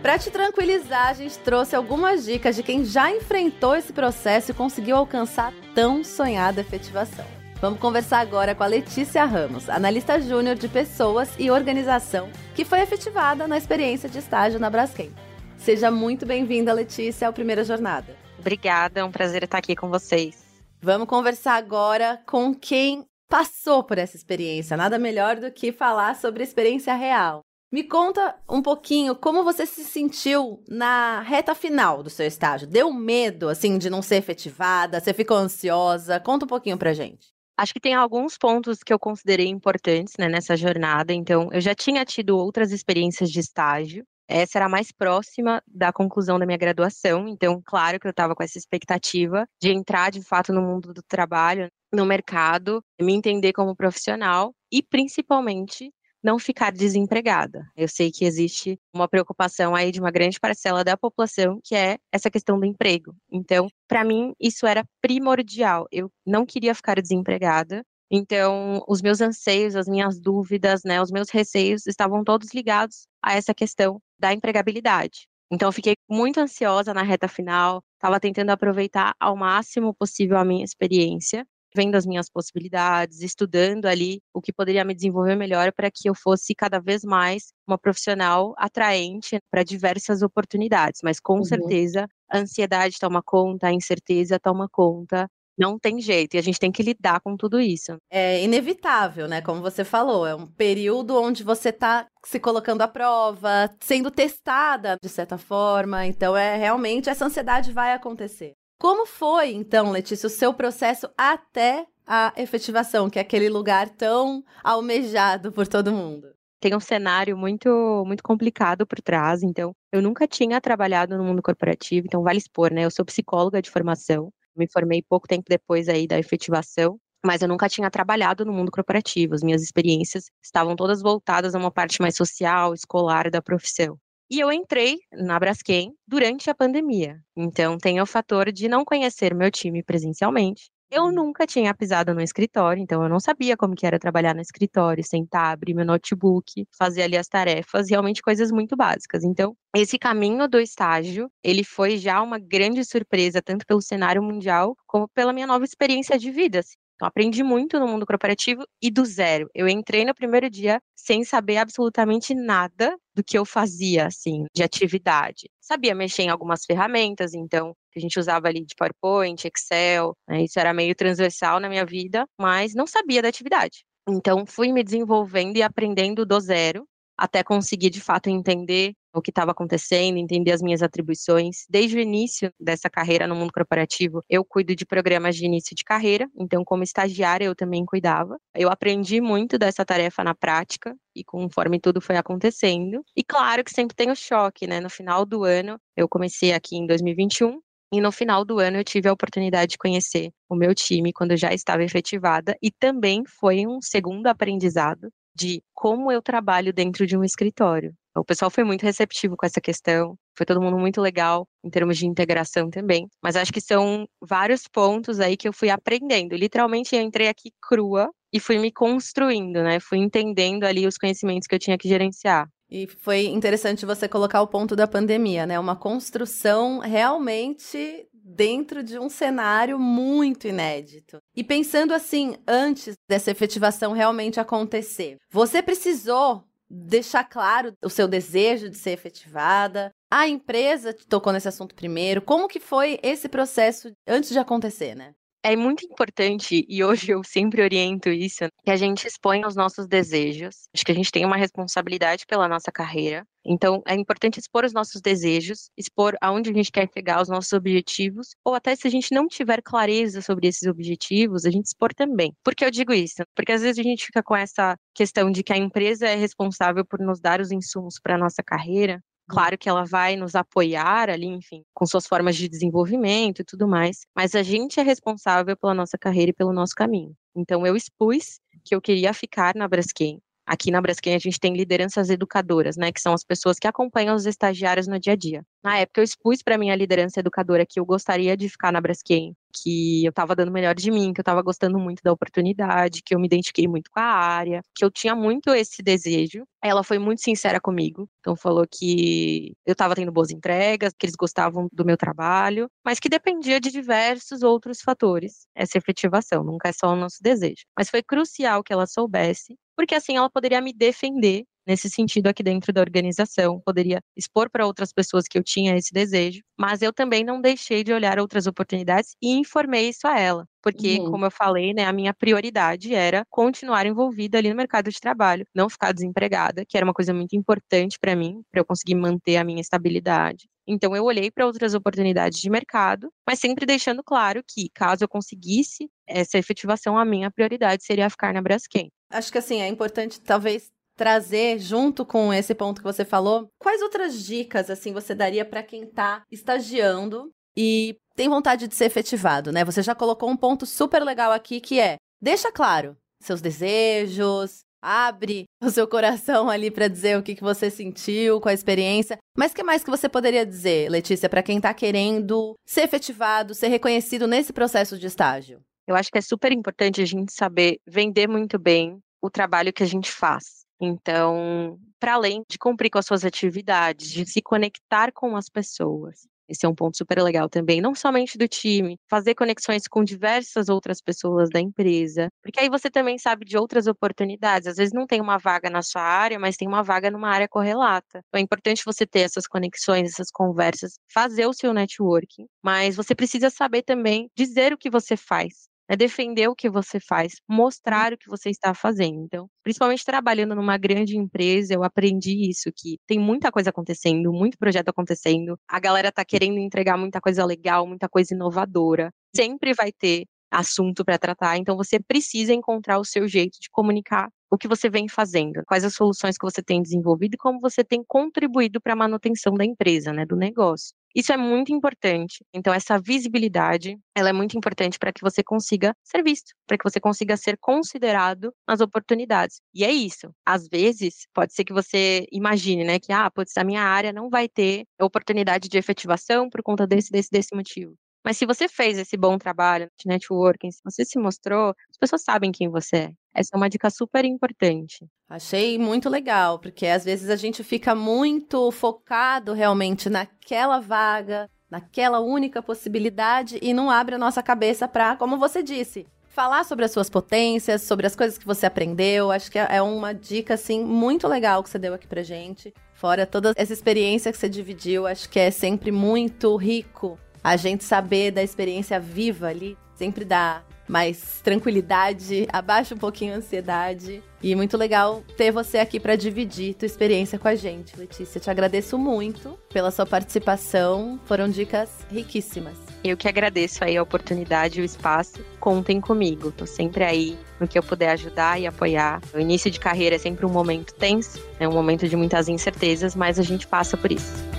Para 0.04 0.20
te 0.20 0.30
tranquilizar, 0.30 1.08
a 1.08 1.14
gente 1.14 1.40
trouxe 1.40 1.76
algumas 1.76 2.26
dicas 2.26 2.56
de 2.56 2.62
quem 2.62 2.86
já 2.86 3.10
enfrentou 3.10 3.76
esse 3.76 3.92
processo 3.92 4.52
e 4.52 4.54
conseguiu 4.54 4.98
alcançar 4.98 5.52
tão 5.74 6.04
sonhada 6.04 6.62
efetivação. 6.62 7.43
Vamos 7.64 7.80
conversar 7.80 8.20
agora 8.20 8.54
com 8.54 8.62
a 8.62 8.68
Letícia 8.68 9.24
Ramos, 9.24 9.70
analista 9.70 10.20
júnior 10.20 10.58
de 10.58 10.68
pessoas 10.68 11.30
e 11.40 11.50
organização, 11.50 12.30
que 12.54 12.66
foi 12.66 12.82
efetivada 12.82 13.48
na 13.48 13.58
experiência 13.58 14.10
de 14.10 14.20
estágio 14.20 14.60
na 14.60 14.70
Braskem. 14.70 15.14
Seja 15.56 15.90
muito 15.90 16.26
bem-vinda, 16.26 16.74
Letícia, 16.74 17.26
ao 17.26 17.32
Primeira 17.32 17.64
Jornada. 17.64 18.18
Obrigada, 18.38 19.00
é 19.00 19.04
um 19.06 19.14
prazer 19.14 19.46
estar 19.46 19.60
aqui 19.60 19.78
com 19.78 19.88
vocês. 19.88 20.44
Vamos 20.82 21.08
conversar 21.08 21.56
agora 21.56 22.22
com 22.28 22.54
quem 22.54 23.06
passou 23.30 23.82
por 23.82 23.98
essa 23.98 24.18
experiência. 24.18 24.76
Nada 24.76 25.00
melhor 25.00 25.38
do 25.38 25.50
que 25.50 25.72
falar 25.72 26.18
sobre 26.18 26.44
a 26.44 26.46
experiência 26.46 26.94
real. 26.94 27.44
Me 27.72 27.82
conta 27.82 28.36
um 28.48 28.62
pouquinho 28.62 29.16
como 29.16 29.42
você 29.42 29.66
se 29.66 29.86
sentiu 29.86 30.62
na 30.68 31.22
reta 31.22 31.56
final 31.56 32.04
do 32.04 32.10
seu 32.10 32.28
estágio. 32.28 32.68
Deu 32.68 32.92
medo, 32.92 33.48
assim, 33.48 33.78
de 33.78 33.90
não 33.90 34.02
ser 34.02 34.18
efetivada? 34.18 35.00
Você 35.00 35.14
ficou 35.14 35.38
ansiosa? 35.38 36.20
Conta 36.20 36.44
um 36.44 36.50
pouquinho 36.50 36.78
pra 36.78 36.92
gente. 36.92 37.33
Acho 37.58 37.74
que 37.74 37.80
tem 37.80 37.94
alguns 37.94 38.38
pontos 38.38 38.80
que 38.84 38.92
eu 38.92 38.98
considerei 39.00 39.48
importantes 39.48 40.16
né, 40.18 40.28
nessa 40.28 40.58
jornada. 40.58 41.14
Então, 41.14 41.50
eu 41.52 41.62
já 41.62 41.76
tinha 41.76 42.04
tido 42.04 42.38
outras 42.38 42.72
experiências 42.72 43.30
de 43.30 43.40
estágio. 43.40 44.06
Essa 44.28 44.58
era 44.58 44.66
a 44.66 44.70
mais 44.70 44.92
próxima 44.92 45.62
da 45.68 45.94
conclusão 45.94 46.40
da 46.40 46.46
minha 46.46 46.58
graduação. 46.58 47.28
Então, 47.28 47.62
claro 47.64 48.00
que 48.00 48.08
eu 48.08 48.12
estava 48.12 48.34
com 48.34 48.42
essa 48.42 48.58
expectativa 48.58 49.48
de 49.62 49.70
entrar 49.70 50.12
de 50.12 50.24
fato 50.24 50.52
no 50.52 50.62
mundo 50.62 50.94
do 50.94 51.04
trabalho, 51.04 51.70
no 51.94 52.06
mercado, 52.06 52.84
me 53.00 53.14
entender 53.14 53.54
como 53.54 53.76
profissional 53.76 54.56
e, 54.72 54.82
principalmente, 54.82 55.92
não 56.24 56.40
ficar 56.40 56.72
desempregada. 56.72 57.68
Eu 57.76 57.88
sei 57.88 58.10
que 58.12 58.24
existe 58.26 58.80
uma 58.94 59.08
preocupação 59.08 59.76
aí 59.76 59.92
de 59.92 60.00
uma 60.00 60.10
grande 60.10 60.40
parcela 60.40 60.84
da 60.84 60.96
população, 60.98 61.60
que 61.64 61.76
é 61.76 61.98
essa 62.12 62.32
questão 62.32 62.58
do 62.58 62.66
emprego. 62.66 63.14
Então, 63.32 63.68
para 63.88 64.04
mim, 64.04 64.34
isso 64.40 64.66
era 64.66 64.86
primordial. 65.02 65.86
Eu 65.92 66.10
não 66.26 66.46
queria 66.46 66.74
ficar 66.74 67.02
desempregada. 67.02 67.84
Então, 68.10 68.84
os 68.88 69.02
meus 69.02 69.22
anseios, 69.22 69.76
as 69.76 69.88
minhas 69.88 70.20
dúvidas, 70.20 70.82
né, 70.86 71.02
os 71.02 71.12
meus 71.12 71.30
receios 71.30 71.86
estavam 71.88 72.24
todos 72.24 72.54
ligados 72.54 73.08
a 73.22 73.34
essa 73.34 73.54
questão 73.54 74.00
da 74.20 74.32
empregabilidade. 74.34 75.28
Então, 75.52 75.68
eu 75.68 75.74
fiquei 75.74 75.96
muito 76.10 76.40
ansiosa 76.40 76.94
na 76.94 77.04
reta 77.04 77.28
final, 77.28 77.84
estava 77.96 78.20
tentando 78.20 78.52
aproveitar 78.52 79.14
ao 79.20 79.36
máximo 79.36 79.94
possível 79.94 80.38
a 80.38 80.46
minha 80.46 80.64
experiência 80.64 81.46
vendo 81.76 81.96
as 81.96 82.06
minhas 82.06 82.30
possibilidades, 82.30 83.22
estudando 83.22 83.86
ali 83.86 84.22
o 84.34 84.42
que 84.42 84.54
poderia 84.54 84.86
me 84.86 84.94
desenvolver 84.94 85.36
melhor 85.36 85.72
para 85.72 85.90
que 85.92 86.10
eu 86.10 86.16
fosse 86.16 86.54
cada 86.56 86.80
vez 86.80 87.04
mais 87.04 87.54
uma 87.68 87.78
profissional 87.78 88.54
atraente 88.58 89.40
para 89.52 89.64
diversas 89.64 90.22
oportunidades. 90.22 91.02
Mas 91.04 91.20
com 91.20 91.38
uhum. 91.38 91.44
certeza 91.44 92.08
a 92.30 92.40
ansiedade 92.40 92.98
toma 93.00 93.22
conta, 93.24 93.68
a 93.68 93.74
incerteza 93.74 94.40
toma 94.40 94.68
conta. 94.72 95.28
Não 95.56 95.78
tem 95.78 96.02
jeito, 96.02 96.34
e 96.34 96.40
a 96.40 96.42
gente 96.42 96.58
tem 96.58 96.72
que 96.72 96.82
lidar 96.82 97.22
com 97.22 97.38
tudo 97.38 97.60
isso. 97.60 97.96
É 98.10 98.44
inevitável, 98.44 99.28
né? 99.28 99.40
Como 99.40 99.62
você 99.62 99.84
falou, 99.84 100.26
é 100.26 100.34
um 100.34 100.48
período 100.48 101.16
onde 101.16 101.44
você 101.44 101.70
está 101.70 102.08
se 102.26 102.40
colocando 102.40 102.82
à 102.82 102.88
prova, 102.88 103.70
sendo 103.80 104.10
testada 104.10 104.98
de 105.00 105.10
certa 105.10 105.38
forma. 105.38 106.08
Então, 106.08 106.36
é 106.36 106.58
realmente 106.58 107.08
essa 107.08 107.26
ansiedade 107.26 107.72
vai 107.72 107.94
acontecer. 107.94 108.54
Como 108.84 109.06
foi, 109.06 109.54
então, 109.54 109.92
Letícia, 109.92 110.28
o 110.28 110.30
seu 110.30 110.54
processo 110.54 111.10
até 111.18 111.88
a 112.06 112.34
efetivação, 112.36 113.10
que 113.10 113.18
é 113.18 113.22
aquele 113.22 113.48
lugar 113.48 113.90
tão 113.90 114.44
almejado 114.62 115.54
por 115.54 115.66
todo 115.66 115.94
mundo? 115.94 116.28
Tem 116.60 116.76
um 116.76 116.82
cenário 116.82 117.38
muito, 117.38 117.70
muito 118.06 118.22
complicado 118.22 118.86
por 118.86 119.00
trás, 119.00 119.42
então 119.42 119.74
eu 119.90 120.02
nunca 120.02 120.28
tinha 120.28 120.60
trabalhado 120.60 121.18
no 121.18 121.24
mundo 121.24 121.42
corporativo, 121.42 122.08
então 122.08 122.24
vale 122.24 122.40
expor, 122.40 122.74
né? 122.74 122.84
Eu 122.84 122.92
sou 122.92 123.06
psicóloga 123.06 123.62
de 123.62 123.72
formação, 123.72 124.34
me 124.54 124.68
formei 124.70 125.02
pouco 125.02 125.30
tempo 125.30 125.46
depois 125.48 125.88
aí 125.88 126.06
da 126.06 126.20
efetivação, 126.20 127.00
mas 127.26 127.42
eu 127.42 127.48
nunca 127.48 127.70
tinha 127.70 127.90
trabalhado 127.90 128.44
no 128.44 128.52
mundo 128.52 128.70
corporativo. 128.70 129.34
As 129.34 129.44
minhas 129.44 129.64
experiências 129.64 130.26
estavam 130.44 130.76
todas 130.76 131.02
voltadas 131.02 131.56
a 131.56 131.58
uma 131.58 131.72
parte 131.72 132.02
mais 132.02 132.18
social, 132.18 132.74
escolar 132.74 133.32
da 133.32 133.42
profissão. 133.42 133.98
E 134.30 134.40
eu 134.40 134.52
entrei 134.52 134.98
na 135.12 135.40
Braskem 135.40 135.94
durante 136.08 136.50
a 136.50 136.56
pandemia. 136.56 137.20
Então 137.36 137.78
tem 137.78 138.02
o 138.02 138.06
fator 138.06 138.52
de 138.52 138.68
não 138.68 138.84
conhecer 138.84 139.34
meu 139.34 139.52
time 139.52 139.84
presencialmente. 139.84 140.72
Eu 140.96 141.06
uhum. 141.06 141.12
nunca 141.12 141.48
tinha 141.48 141.74
pisado 141.74 142.14
no 142.14 142.22
escritório, 142.22 142.80
então 142.80 143.02
eu 143.02 143.10
não 143.10 143.20
sabia 143.20 143.58
como 143.58 143.76
que 143.76 143.84
era 143.84 143.98
trabalhar 143.98 144.36
no 144.36 144.42
escritório, 144.42 145.04
sentar, 145.04 145.52
abrir 145.52 145.74
meu 145.74 145.84
notebook, 145.84 146.68
fazer 146.78 147.02
ali 147.02 147.18
as 147.18 147.28
tarefas, 147.28 147.90
realmente 147.90 148.22
coisas 148.22 148.52
muito 148.52 148.76
básicas. 148.76 149.24
Então, 149.24 149.58
esse 149.76 149.98
caminho 149.98 150.48
do 150.48 150.60
estágio, 150.60 151.32
ele 151.44 151.64
foi 151.64 151.98
já 151.98 152.22
uma 152.22 152.38
grande 152.38 152.86
surpresa, 152.86 153.42
tanto 153.42 153.66
pelo 153.66 153.82
cenário 153.82 154.22
mundial, 154.22 154.76
como 154.86 155.08
pela 155.10 155.34
minha 155.34 155.48
nova 155.48 155.66
experiência 155.66 156.20
de 156.20 156.30
vida. 156.30 156.62
Então, 157.04 157.10
aprendi 157.10 157.44
muito 157.44 157.78
no 157.82 157.88
mundo 157.88 158.06
corporativo 158.06 158.64
e 158.82 158.90
do 158.90 159.04
zero. 159.04 159.50
Eu 159.54 159.68
entrei 159.68 160.06
no 160.06 160.16
primeiro 160.16 160.50
dia 160.50 160.80
sem 160.96 161.26
saber 161.26 161.58
absolutamente 161.58 162.34
nada 162.34 162.96
do 163.14 163.22
que 163.22 163.38
eu 163.38 163.44
fazia, 163.44 164.08
assim, 164.08 164.46
de 164.56 164.64
atividade. 164.64 165.50
Sabia 165.60 165.94
mexer 165.94 166.24
em 166.24 166.30
algumas 166.30 166.64
ferramentas, 166.64 167.34
então, 167.34 167.76
que 167.92 168.00
a 168.00 168.02
gente 168.02 168.18
usava 168.18 168.48
ali 168.48 168.64
de 168.64 168.74
PowerPoint, 168.76 169.46
Excel, 169.46 170.16
né, 170.26 170.44
isso 170.44 170.58
era 170.58 170.74
meio 170.74 170.96
transversal 170.96 171.60
na 171.60 171.68
minha 171.68 171.86
vida, 171.86 172.26
mas 172.40 172.74
não 172.74 172.88
sabia 172.88 173.22
da 173.22 173.28
atividade. 173.28 173.84
Então, 174.08 174.46
fui 174.46 174.72
me 174.72 174.82
desenvolvendo 174.82 175.58
e 175.58 175.62
aprendendo 175.62 176.26
do 176.26 176.40
zero 176.40 176.86
até 177.18 177.44
conseguir 177.44 177.90
de 177.90 178.00
fato 178.00 178.30
entender 178.30 178.94
o 179.14 179.22
que 179.22 179.32
estava 179.32 179.52
acontecendo, 179.52 180.18
entender 180.18 180.52
as 180.52 180.62
minhas 180.62 180.82
atribuições. 180.82 181.66
Desde 181.70 181.98
o 181.98 182.00
início 182.02 182.52
dessa 182.60 182.90
carreira 182.90 183.28
no 183.28 183.36
mundo 183.36 183.52
corporativo, 183.54 184.22
eu 184.30 184.44
cuido 184.44 184.76
de 184.76 184.86
programas 184.86 185.36
de 185.36 185.46
início 185.46 185.76
de 185.76 185.84
carreira, 185.84 186.28
então 186.38 186.64
como 186.66 186.84
estagiária 186.84 187.46
eu 187.46 187.56
também 187.56 187.86
cuidava. 187.86 188.38
Eu 188.56 188.70
aprendi 188.70 189.22
muito 189.22 189.58
dessa 189.58 189.86
tarefa 189.86 190.24
na 190.24 190.34
prática 190.36 190.96
e 191.16 191.24
conforme 191.24 191.80
tudo 191.80 192.02
foi 192.02 192.18
acontecendo. 192.18 193.04
E 193.16 193.24
claro 193.24 193.64
que 193.64 193.72
sempre 193.72 193.96
tem 193.96 194.12
o 194.12 194.16
choque, 194.16 194.68
né? 194.68 194.80
No 194.80 194.90
final 194.90 195.26
do 195.26 195.44
ano, 195.44 195.78
eu 195.96 196.08
comecei 196.10 196.54
aqui 196.54 196.76
em 196.78 196.88
2021, 196.88 197.60
e 197.92 198.02
no 198.02 198.12
final 198.12 198.44
do 198.44 198.60
ano 198.60 198.78
eu 198.78 198.84
tive 198.84 199.08
a 199.08 199.14
oportunidade 199.14 199.72
de 199.72 199.78
conhecer 199.78 200.32
o 200.50 200.56
meu 200.56 200.74
time 200.74 201.14
quando 201.14 201.38
já 201.38 201.54
estava 201.54 201.84
efetivada 201.84 202.58
e 202.62 202.72
também 202.72 203.24
foi 203.26 203.68
um 203.68 203.80
segundo 203.82 204.28
aprendizado 204.28 205.10
de 205.36 205.62
como 205.74 206.12
eu 206.12 206.22
trabalho 206.22 206.74
dentro 206.74 207.06
de 207.06 207.16
um 207.18 207.24
escritório. 207.24 207.94
O 208.16 208.24
pessoal 208.24 208.52
foi 208.52 208.64
muito 208.64 208.84
receptivo 208.84 209.36
com 209.36 209.46
essa 209.46 209.60
questão, 209.60 210.16
foi 210.38 210.46
todo 210.46 210.62
mundo 210.62 210.78
muito 210.78 211.02
legal 211.02 211.48
em 211.64 211.70
termos 211.70 211.98
de 211.98 212.06
integração 212.06 212.70
também. 212.70 213.08
Mas 213.22 213.36
acho 213.36 213.52
que 213.52 213.62
são 213.62 214.06
vários 214.22 214.68
pontos 214.68 215.20
aí 215.20 215.36
que 215.36 215.48
eu 215.48 215.54
fui 215.54 215.70
aprendendo. 215.70 216.36
Literalmente 216.36 216.96
eu 216.96 217.02
entrei 217.02 217.28
aqui 217.28 217.52
crua 217.62 218.10
e 218.32 218.40
fui 218.40 218.58
me 218.60 218.72
construindo, 218.72 219.64
né? 219.64 219.80
Fui 219.80 219.98
entendendo 219.98 220.64
ali 220.64 220.86
os 220.86 220.98
conhecimentos 220.98 221.48
que 221.48 221.56
eu 221.56 221.60
tinha 221.60 221.78
que 221.78 221.88
gerenciar. 221.88 222.48
E 222.70 222.88
foi 222.88 223.26
interessante 223.26 223.86
você 223.86 224.08
colocar 224.08 224.42
o 224.42 224.48
ponto 224.48 224.76
da 224.76 224.88
pandemia, 224.88 225.46
né? 225.46 225.60
Uma 225.60 225.76
construção 225.76 226.80
realmente 226.80 228.08
dentro 228.12 228.84
de 228.84 228.98
um 228.98 229.10
cenário 229.10 229.78
muito 229.78 230.48
inédito. 230.48 231.20
E 231.36 231.44
pensando 231.44 231.94
assim, 231.94 232.36
antes 232.48 232.96
dessa 233.08 233.30
efetivação 233.30 233.92
realmente 233.92 234.40
acontecer, 234.40 235.18
você 235.30 235.62
precisou 235.62 236.44
deixar 236.74 237.24
claro 237.24 237.74
o 237.84 237.90
seu 237.90 238.08
desejo 238.08 238.70
de 238.70 238.78
ser 238.78 238.92
efetivada. 238.92 239.92
A 240.12 240.28
empresa 240.28 240.96
tocou 241.08 241.32
nesse 241.32 241.48
assunto 241.48 241.76
primeiro. 241.76 242.22
Como 242.22 242.48
que 242.48 242.60
foi 242.60 243.00
esse 243.04 243.30
processo 243.30 243.92
antes 244.08 244.32
de 244.32 244.40
acontecer, 244.40 244.96
né? 244.96 245.14
É 245.46 245.58
muito 245.58 245.86
importante, 245.86 246.66
e 246.70 246.84
hoje 246.86 247.12
eu 247.12 247.22
sempre 247.22 247.62
oriento 247.62 248.08
isso, 248.08 248.46
que 248.64 248.72
a 248.72 248.78
gente 248.78 249.06
exponha 249.06 249.46
os 249.46 249.58
nossos 249.58 249.86
desejos. 249.86 250.70
Acho 250.74 250.86
que 250.86 250.92
a 250.94 250.96
gente 250.96 251.12
tem 251.12 251.26
uma 251.26 251.36
responsabilidade 251.36 252.26
pela 252.26 252.48
nossa 252.48 252.72
carreira. 252.72 253.26
Então, 253.46 253.84
é 253.86 253.94
importante 253.94 254.40
expor 254.40 254.64
os 254.64 254.72
nossos 254.72 255.02
desejos, 255.02 255.70
expor 255.78 256.16
aonde 256.22 256.50
a 256.50 256.54
gente 256.54 256.72
quer 256.72 256.90
chegar, 256.94 257.22
os 257.22 257.28
nossos 257.28 257.52
objetivos, 257.52 258.30
ou 258.42 258.56
até 258.56 258.74
se 258.74 258.88
a 258.88 258.90
gente 258.90 259.14
não 259.14 259.28
tiver 259.28 259.62
clareza 259.62 260.22
sobre 260.22 260.48
esses 260.48 260.66
objetivos, 260.66 261.44
a 261.44 261.52
gente 261.52 261.66
expor 261.66 261.94
também. 261.94 262.34
Por 262.42 262.56
que 262.56 262.64
eu 262.64 262.72
digo 262.72 262.94
isso? 262.94 263.22
Porque 263.36 263.52
às 263.52 263.62
vezes 263.62 263.80
a 263.80 263.84
gente 263.84 264.06
fica 264.06 264.24
com 264.24 264.38
essa 264.38 264.78
questão 264.96 265.30
de 265.30 265.44
que 265.44 265.52
a 265.52 265.58
empresa 265.58 266.08
é 266.08 266.16
responsável 266.16 266.86
por 266.86 267.00
nos 267.00 267.20
dar 267.20 267.42
os 267.42 267.52
insumos 267.52 267.96
para 268.02 268.16
a 268.16 268.18
nossa 268.18 268.42
carreira, 268.42 269.04
Claro 269.30 269.58
que 269.58 269.70
ela 269.70 269.86
vai 269.86 270.16
nos 270.16 270.36
apoiar 270.36 271.10
ali, 271.10 271.26
enfim, 271.28 271.64
com 271.74 271.86
suas 271.86 272.06
formas 272.06 272.36
de 272.36 272.48
desenvolvimento 272.50 273.40
e 273.42 273.46
tudo 273.46 273.68
mais, 273.68 274.06
mas 274.16 274.36
a 274.36 274.44
gente 274.44 274.80
é 274.80 274.84
responsável 274.84 275.56
pela 275.58 275.74
nossa 275.74 275.98
carreira 275.98 276.32
e 276.32 276.34
pelo 276.34 276.54
nosso 276.54 276.76
caminho. 276.76 277.16
Então 277.36 277.66
eu 277.66 277.76
expus 277.76 278.40
que 278.66 278.76
eu 278.76 278.82
queria 278.82 279.14
ficar 279.14 279.56
na 279.56 279.68
Braskem. 279.68 280.23
Aqui 280.46 280.72
na 280.72 280.82
Braskem 280.82 281.16
a 281.16 281.20
gente 281.20 281.40
tem 281.40 281.54
lideranças 281.56 282.10
educadoras, 282.10 282.76
né, 282.76 282.92
que 282.92 283.00
são 283.02 283.14
as 283.14 283.24
pessoas 283.24 283.58
que 283.58 283.68
acompanham 283.68 284.16
os 284.16 284.26
estagiários 284.26 284.88
no 284.88 285.00
dia 285.00 285.14
a 285.14 285.16
dia. 285.16 285.44
Na 285.64 285.78
época 285.78 286.02
eu 286.02 286.04
expus 286.04 286.44
para 286.44 286.58
minha 286.58 286.76
liderança 286.76 287.22
educadora 287.22 287.66
que 287.66 287.80
eu 287.80 287.86
gostaria 287.86 288.36
de 288.36 288.50
ficar 288.50 288.72
na 288.72 288.82
Braskem, 288.82 289.34
que 289.54 290.04
eu 290.04 290.10
estava 290.10 290.36
dando 290.36 290.50
o 290.50 290.52
melhor 290.52 290.76
de 290.76 290.92
mim, 290.92 291.14
que 291.14 291.22
eu 291.22 291.24
estava 291.24 291.42
gostando 291.42 291.80
muito 291.80 292.02
da 292.04 292.12
oportunidade, 292.12 293.02
que 293.06 293.16
eu 293.16 293.20
me 293.20 293.28
identifiquei 293.28 293.68
muito 293.68 293.90
com 293.90 294.00
a 294.00 294.04
área, 294.04 294.62
que 294.76 294.84
eu 294.84 294.92
tinha 294.92 295.16
muito 295.16 295.52
esse 295.52 295.82
desejo. 295.82 296.44
Ela 296.62 296.84
foi 296.84 296.98
muito 297.00 297.22
sincera 297.22 297.60
comigo, 297.62 298.10
então 298.20 298.36
falou 298.36 298.66
que 298.70 299.54
eu 299.66 299.74
estava 299.74 299.96
tendo 299.96 300.12
boas 300.12 300.30
entregas, 300.32 300.94
que 300.98 301.06
eles 301.06 301.16
gostavam 301.16 301.68
do 301.72 301.86
meu 301.86 301.96
trabalho, 301.98 302.70
mas 302.86 303.00
que 303.00 303.10
dependia 303.10 303.60
de 303.60 303.72
diversos 303.72 304.44
outros 304.44 304.82
fatores 304.82 305.46
essa 305.56 305.78
efetivação, 305.78 306.44
nunca 306.44 306.70
é 306.70 306.74
só 306.74 306.88
o 306.90 306.96
nosso 306.96 307.18
desejo. 307.22 307.64
Mas 307.78 307.90
foi 307.90 308.02
crucial 308.04 308.64
que 308.64 308.74
ela 308.74 308.88
soubesse 308.88 309.56
porque 309.76 309.96
assim 309.96 310.18
ela 310.18 310.30
poderia 310.30 310.62
me 310.62 310.74
defender 310.74 311.46
nesse 311.66 311.90
sentido 311.90 312.28
aqui 312.28 312.44
dentro 312.44 312.74
da 312.74 312.82
organização, 312.82 313.62
poderia 313.66 314.02
expor 314.16 314.50
para 314.50 314.66
outras 314.66 314.92
pessoas 314.92 315.26
que 315.28 315.38
eu 315.38 315.44
tinha 315.44 315.76
esse 315.76 315.94
desejo, 315.94 316.42
mas 316.60 316.82
eu 316.82 316.92
também 316.92 317.24
não 317.24 317.42
deixei 317.42 317.84
de 317.84 317.94
olhar 317.94 318.20
outras 318.20 318.48
oportunidades 318.48 319.16
e 319.22 319.32
informei 319.34 319.90
isso 319.90 320.08
a 320.08 320.20
ela, 320.20 320.46
porque 320.62 321.00
uhum. 321.00 321.12
como 321.12 321.26
eu 321.26 321.32
falei, 321.32 321.74
né, 321.74 321.86
a 321.86 321.94
minha 321.94 322.14
prioridade 322.14 322.94
era 322.94 323.26
continuar 323.30 323.86
envolvida 323.86 324.38
ali 324.38 324.50
no 324.50 324.56
mercado 324.56 324.92
de 324.92 325.00
trabalho, 325.00 325.46
não 325.56 325.70
ficar 325.70 325.94
desempregada, 325.94 326.66
que 326.68 326.78
era 326.78 326.86
uma 326.86 326.94
coisa 326.94 327.14
muito 327.14 327.36
importante 327.36 327.98
para 328.00 328.16
mim, 328.16 328.42
para 328.52 328.62
eu 328.62 328.66
conseguir 328.66 328.96
manter 328.96 329.38
a 329.38 329.44
minha 329.44 329.62
estabilidade. 329.62 330.48
Então 330.66 330.96
eu 330.96 331.04
olhei 331.04 331.30
para 331.30 331.46
outras 331.46 331.74
oportunidades 331.74 332.40
de 332.40 332.50
mercado, 332.50 333.10
mas 333.28 333.40
sempre 333.40 333.66
deixando 333.66 334.02
claro 334.02 334.42
que 334.48 334.70
caso 334.74 335.04
eu 335.04 335.10
conseguisse 335.10 335.90
essa 336.08 336.38
efetivação, 336.38 336.98
a 336.98 337.04
minha 337.04 337.30
prioridade 337.30 337.84
seria 337.84 338.10
ficar 338.10 338.34
na 338.34 338.42
Braskem. 338.42 338.90
Acho 339.14 339.32
que 339.32 339.38
assim, 339.38 339.62
é 339.62 339.68
importante 339.68 340.20
talvez 340.20 340.72
trazer 340.96 341.60
junto 341.60 342.06
com 342.06 342.34
esse 342.34 342.54
ponto 342.54 342.82
que 342.82 342.88
você 342.88 343.06
falou, 343.06 343.48
quais 343.60 343.82
outras 343.82 344.24
dicas 344.24 344.70
assim 344.70 344.94
você 344.94 345.16
daria 345.16 345.46
para 345.46 345.64
quem 345.64 345.84
está 345.84 346.24
estagiando 346.32 347.32
e 347.58 347.96
tem 348.16 348.30
vontade 348.30 348.68
de 348.68 348.76
ser 348.76 348.86
efetivado, 348.86 349.52
né? 349.52 349.64
Você 349.66 349.82
já 349.82 349.96
colocou 349.96 350.30
um 350.30 350.38
ponto 350.38 350.66
super 350.66 351.04
legal 351.04 351.32
aqui 351.32 351.60
que 351.60 351.80
é: 351.80 351.96
deixa 352.22 352.52
claro 352.52 352.98
seus 353.22 353.42
desejos, 353.42 354.64
abre 354.82 355.46
o 355.62 355.70
seu 355.70 355.88
coração 355.88 356.50
ali 356.50 356.70
para 356.70 356.90
dizer 356.90 357.18
o 357.18 357.24
que, 357.24 357.36
que 357.36 357.44
você 357.44 357.70
sentiu 357.70 358.42
com 358.42 358.50
a 358.50 358.54
experiência. 358.54 359.18
Mas 359.38 359.54
que 359.54 359.64
mais 359.64 359.84
que 359.84 359.90
você 359.90 360.10
poderia 360.10 360.46
dizer, 360.46 360.90
Letícia, 360.90 361.30
para 361.30 361.42
quem 361.42 361.58
está 361.58 361.74
querendo 361.74 362.54
ser 362.68 362.82
efetivado, 362.82 363.56
ser 363.56 363.70
reconhecido 363.70 364.28
nesse 364.28 364.52
processo 364.52 364.98
de 364.98 365.08
estágio? 365.08 365.62
Eu 365.88 365.96
acho 365.96 366.10
que 366.12 366.18
é 366.18 366.22
super 366.22 366.52
importante 366.52 367.02
a 367.02 367.06
gente 367.06 367.34
saber 367.34 367.78
vender 367.88 368.28
muito 368.28 368.60
bem 368.60 369.00
o 369.24 369.30
trabalho 369.30 369.72
que 369.72 369.82
a 369.82 369.88
gente 369.88 370.12
faz. 370.12 370.66
Então, 370.82 371.80
para 371.98 372.16
além 372.16 372.44
de 372.50 372.58
cumprir 372.60 372.90
com 372.90 373.00
as 373.00 373.06
suas 373.06 373.24
atividades, 373.24 374.12
de 374.12 374.26
se 374.26 374.42
conectar 374.42 375.14
com 375.14 375.38
as 375.38 375.48
pessoas, 375.48 376.28
esse 376.50 376.66
é 376.66 376.70
um 376.70 376.76
ponto 376.76 376.98
super 376.98 377.22
legal 377.24 377.48
também, 377.48 377.80
não 377.80 377.96
somente 377.96 378.38
do 378.38 378.50
time, 378.50 378.98
fazer 379.10 379.34
conexões 379.34 379.88
com 379.88 380.04
diversas 380.04 380.68
outras 380.68 381.00
pessoas 381.02 381.50
da 381.50 381.62
empresa, 381.62 382.28
porque 382.42 382.60
aí 382.60 382.70
você 382.70 382.92
também 382.92 383.18
sabe 383.18 383.46
de 383.46 383.58
outras 383.58 383.88
oportunidades. 383.88 384.68
Às 384.68 384.76
vezes 384.76 384.94
não 384.94 385.08
tem 385.08 385.22
uma 385.22 385.38
vaga 385.38 385.70
na 385.70 385.82
sua 385.82 386.02
área, 386.02 386.38
mas 386.38 386.58
tem 386.58 386.68
uma 386.68 386.84
vaga 386.84 387.10
numa 387.10 387.30
área 387.30 387.48
correlata. 387.48 388.22
Então 388.28 388.40
é 388.40 388.42
importante 388.42 388.84
você 388.86 389.06
ter 389.08 389.22
essas 389.22 389.48
conexões, 389.48 390.12
essas 390.12 390.30
conversas, 390.30 391.00
fazer 391.14 391.48
o 391.48 391.54
seu 391.54 391.74
networking, 391.74 392.46
mas 392.62 392.98
você 392.98 393.16
precisa 393.16 393.50
saber 393.50 393.84
também 393.84 394.30
dizer 394.36 394.74
o 394.74 394.78
que 394.78 394.90
você 394.90 395.16
faz 395.16 395.72
é 395.90 395.96
defender 395.96 396.48
o 396.48 396.56
que 396.56 396.70
você 396.70 397.00
faz, 397.00 397.34
mostrar 397.50 398.14
o 398.14 398.18
que 398.18 398.30
você 398.30 398.50
está 398.50 398.74
fazendo. 398.74 399.22
Então, 399.26 399.48
principalmente 399.64 400.06
trabalhando 400.06 400.56
numa 400.56 400.78
grande 400.78 401.18
empresa, 401.18 401.74
eu 401.74 401.84
aprendi 401.84 402.50
isso, 402.50 402.70
que 402.76 402.98
tem 403.08 403.20
muita 403.20 403.52
coisa 403.52 403.70
acontecendo, 403.70 404.32
muito 404.34 404.58
projeto 404.58 404.90
acontecendo, 404.90 405.58
a 405.70 405.80
galera 405.80 406.12
tá 406.12 406.24
querendo 406.26 406.58
entregar 406.60 406.98
muita 406.98 407.20
coisa 407.22 407.46
legal, 407.46 407.86
muita 407.88 408.08
coisa 408.10 408.34
inovadora. 408.34 409.12
Sempre 409.36 409.74
vai 409.74 409.92
ter 409.92 410.26
assunto 410.52 411.04
para 411.04 411.18
tratar, 411.18 411.58
então 411.58 411.76
você 411.76 412.00
precisa 412.00 412.54
encontrar 412.54 413.00
o 413.00 413.06
seu 413.06 413.28
jeito 413.28 413.58
de 413.60 413.70
comunicar 413.72 414.30
o 414.52 414.58
que 414.58 414.68
você 414.68 414.88
vem 414.90 415.08
fazendo, 415.10 415.64
quais 415.66 415.84
as 415.84 415.96
soluções 415.96 416.38
que 416.38 416.46
você 416.46 416.62
tem 416.62 416.80
desenvolvido 416.82 417.34
e 417.34 417.38
como 417.38 417.60
você 417.60 417.84
tem 417.84 418.04
contribuído 418.08 418.80
para 418.80 418.94
a 418.94 418.96
manutenção 418.96 419.56
da 419.56 419.66
empresa, 419.66 420.14
né, 420.14 420.26
do 420.28 420.36
negócio. 420.36 420.94
Isso 421.16 421.32
é 421.32 421.38
muito 421.38 421.72
importante. 421.72 422.44
Então, 422.54 422.74
essa 422.74 423.00
visibilidade, 423.00 423.98
ela 424.16 424.30
é 424.30 424.34
muito 424.34 424.58
importante 424.58 424.98
para 424.98 425.14
que 425.14 425.22
você 425.22 425.44
consiga 425.44 425.96
ser 426.04 426.24
visto, 426.24 426.54
para 426.68 426.78
que 426.78 426.84
você 426.84 427.00
consiga 427.00 427.38
ser 427.38 427.58
considerado 427.60 428.52
nas 428.68 428.82
oportunidades. 428.82 429.62
E 429.74 429.84
é 429.84 429.92
isso. 429.92 430.34
Às 430.46 430.68
vezes, 430.68 431.28
pode 431.34 431.54
ser 431.54 431.64
que 431.66 431.74
você 431.74 432.26
imagine, 432.32 432.84
né, 432.84 433.00
que, 433.00 433.12
ah, 433.14 433.30
putz, 433.30 433.56
a 433.58 433.64
minha 433.64 433.82
área 433.84 434.12
não 434.12 434.30
vai 434.30 434.50
ter 434.50 434.86
oportunidade 435.00 435.70
de 435.70 435.78
efetivação 435.78 436.50
por 436.50 436.64
conta 436.64 436.88
desse, 436.88 437.12
desse, 437.12 437.30
desse 437.32 437.56
motivo. 437.56 437.96
Mas 438.24 438.38
se 438.38 438.46
você 438.46 438.70
fez 438.70 438.98
esse 438.98 439.18
bom 439.18 439.38
trabalho 439.38 439.90
de 440.00 440.08
networking, 440.08 440.72
se 440.72 440.82
você 440.84 441.04
se 441.04 441.20
mostrou, 441.20 441.76
as 441.90 441.98
pessoas 441.98 442.24
sabem 442.24 442.52
quem 442.52 442.70
você 442.70 442.96
é. 442.96 443.12
Essa 443.36 443.50
é 443.54 443.58
uma 443.58 443.70
dica 443.70 443.90
super 443.90 444.24
importante. 444.24 445.06
Achei 445.28 445.78
muito 445.78 446.10
legal, 446.10 446.60
porque 446.60 446.88
às 446.88 447.04
vezes 447.04 447.30
a 447.30 447.36
gente 447.36 447.64
fica 447.64 447.94
muito 447.94 448.72
focado 448.72 449.52
realmente 449.52 450.10
naquela 450.10 450.80
vaga, 450.80 451.50
naquela 451.70 452.20
única 452.20 452.62
possibilidade 452.62 453.60
e 453.62 453.74
não 453.74 453.90
abre 453.90 454.16
a 454.16 454.20
nossa 454.20 454.42
cabeça 454.42 454.88
para, 454.88 455.18
como 455.18 455.38
você 455.38 455.62
disse, 455.62 456.06
falar 456.30 456.64
sobre 456.64 456.86
as 456.86 456.92
suas 456.92 457.10
potências, 457.10 457.82
sobre 457.82 458.08
as 458.08 458.16
coisas 458.16 458.38
que 458.38 458.46
você 458.46 458.66
aprendeu. 458.66 459.32
Acho 459.32 459.52
que 459.52 459.60
é 459.60 459.82
uma 459.82 460.14
dica 460.14 460.54
assim 460.54 460.84
muito 460.84 461.28
legal 461.28 461.62
que 461.62 461.70
você 461.70 461.80
deu 461.80 461.94
aqui 461.94 462.08
pra 462.08 462.24
gente. 462.24 462.74
Fora 462.94 463.26
toda 463.26 463.54
essa 463.58 463.74
experiência 463.74 464.32
que 464.32 464.38
você 464.38 464.48
dividiu, 464.48 465.06
acho 465.06 465.28
que 465.30 465.40
é 465.40 465.52
sempre 465.52 465.92
muito 465.92 466.56
rico 466.56 467.20
a 467.44 467.56
gente 467.58 467.84
saber 467.84 468.32
da 468.32 468.42
experiência 468.42 469.00
viva 469.00 469.48
ali 469.48 469.78
sempre 469.96 470.26
dá 470.26 470.64
mais 470.88 471.40
tranquilidade, 471.42 472.48
abaixa 472.52 472.94
um 472.94 472.98
pouquinho 472.98 473.34
a 473.34 473.38
ansiedade. 473.38 474.22
E 474.42 474.54
muito 474.54 474.76
legal 474.76 475.24
ter 475.38 475.52
você 475.52 475.78
aqui 475.78 476.00
para 476.00 476.18
dividir 476.18 476.74
tua 476.74 476.86
experiência 476.86 477.40
com 477.40 477.48
a 477.48 477.56
gente, 477.56 477.98
Letícia. 477.98 478.42
Te 478.42 478.50
agradeço 478.50 478.98
muito 478.98 479.58
pela 479.72 479.90
sua 479.90 480.06
participação. 480.06 481.18
Foram 481.26 481.48
dicas 481.48 481.90
riquíssimas. 482.12 482.78
Eu 483.02 483.16
que 483.16 483.28
agradeço 483.30 483.84
aí 483.84 483.96
a 483.96 484.04
oportunidade 484.04 484.80
e 484.80 484.84
o 484.84 484.86
espaço. 484.86 485.40
Contem 485.62 486.02
comigo. 486.02 486.52
Tô 486.52 486.66
sempre 486.66 487.06
aí 487.06 487.38
no 487.58 487.68
que 487.68 487.80
eu 487.80 487.84
puder 487.84 488.10
ajudar 488.12 488.60
e 488.60 488.68
apoiar. 488.68 489.22
O 489.34 489.40
início 489.40 489.72
de 489.72 489.80
carreira 489.80 490.18
é 490.18 490.20
sempre 490.20 490.46
um 490.46 490.50
momento 490.50 490.94
tenso, 490.94 491.42
é 491.58 491.68
um 491.68 491.72
momento 491.72 492.08
de 492.10 492.18
muitas 492.18 492.50
incertezas, 492.50 493.16
mas 493.16 493.40
a 493.40 493.44
gente 493.44 493.66
passa 493.66 493.96
por 493.96 494.12
isso. 494.12 494.53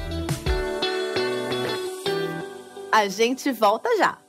A 2.94 3.08
gente 3.08 3.50
volta 3.50 3.88
já. 3.96 4.23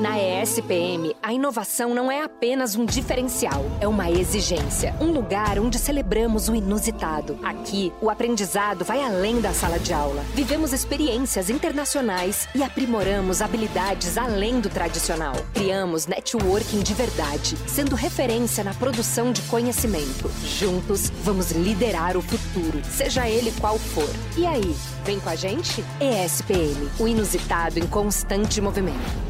Na 0.00 0.18
ESPM, 0.18 1.14
a 1.22 1.30
inovação 1.30 1.94
não 1.94 2.10
é 2.10 2.22
apenas 2.22 2.74
um 2.74 2.86
diferencial, 2.86 3.66
é 3.82 3.86
uma 3.86 4.10
exigência. 4.10 4.94
Um 4.98 5.12
lugar 5.12 5.58
onde 5.58 5.78
celebramos 5.78 6.48
o 6.48 6.54
inusitado. 6.54 7.38
Aqui, 7.42 7.92
o 8.00 8.08
aprendizado 8.08 8.82
vai 8.82 9.04
além 9.04 9.42
da 9.42 9.52
sala 9.52 9.78
de 9.78 9.92
aula. 9.92 10.24
Vivemos 10.32 10.72
experiências 10.72 11.50
internacionais 11.50 12.48
e 12.54 12.62
aprimoramos 12.62 13.42
habilidades 13.42 14.16
além 14.16 14.58
do 14.58 14.70
tradicional. 14.70 15.34
Criamos 15.52 16.06
networking 16.06 16.80
de 16.80 16.94
verdade, 16.94 17.58
sendo 17.66 17.94
referência 17.94 18.64
na 18.64 18.72
produção 18.72 19.32
de 19.32 19.42
conhecimento. 19.42 20.30
Juntos, 20.42 21.10
vamos 21.22 21.50
liderar 21.50 22.16
o 22.16 22.22
futuro, 22.22 22.80
seja 22.90 23.28
ele 23.28 23.52
qual 23.60 23.78
for. 23.78 24.08
E 24.38 24.46
aí, 24.46 24.74
vem 25.04 25.20
com 25.20 25.28
a 25.28 25.36
gente? 25.36 25.84
ESPM, 26.00 26.88
o 26.98 27.06
inusitado 27.06 27.78
em 27.78 27.86
constante 27.86 28.62
movimento. 28.62 29.29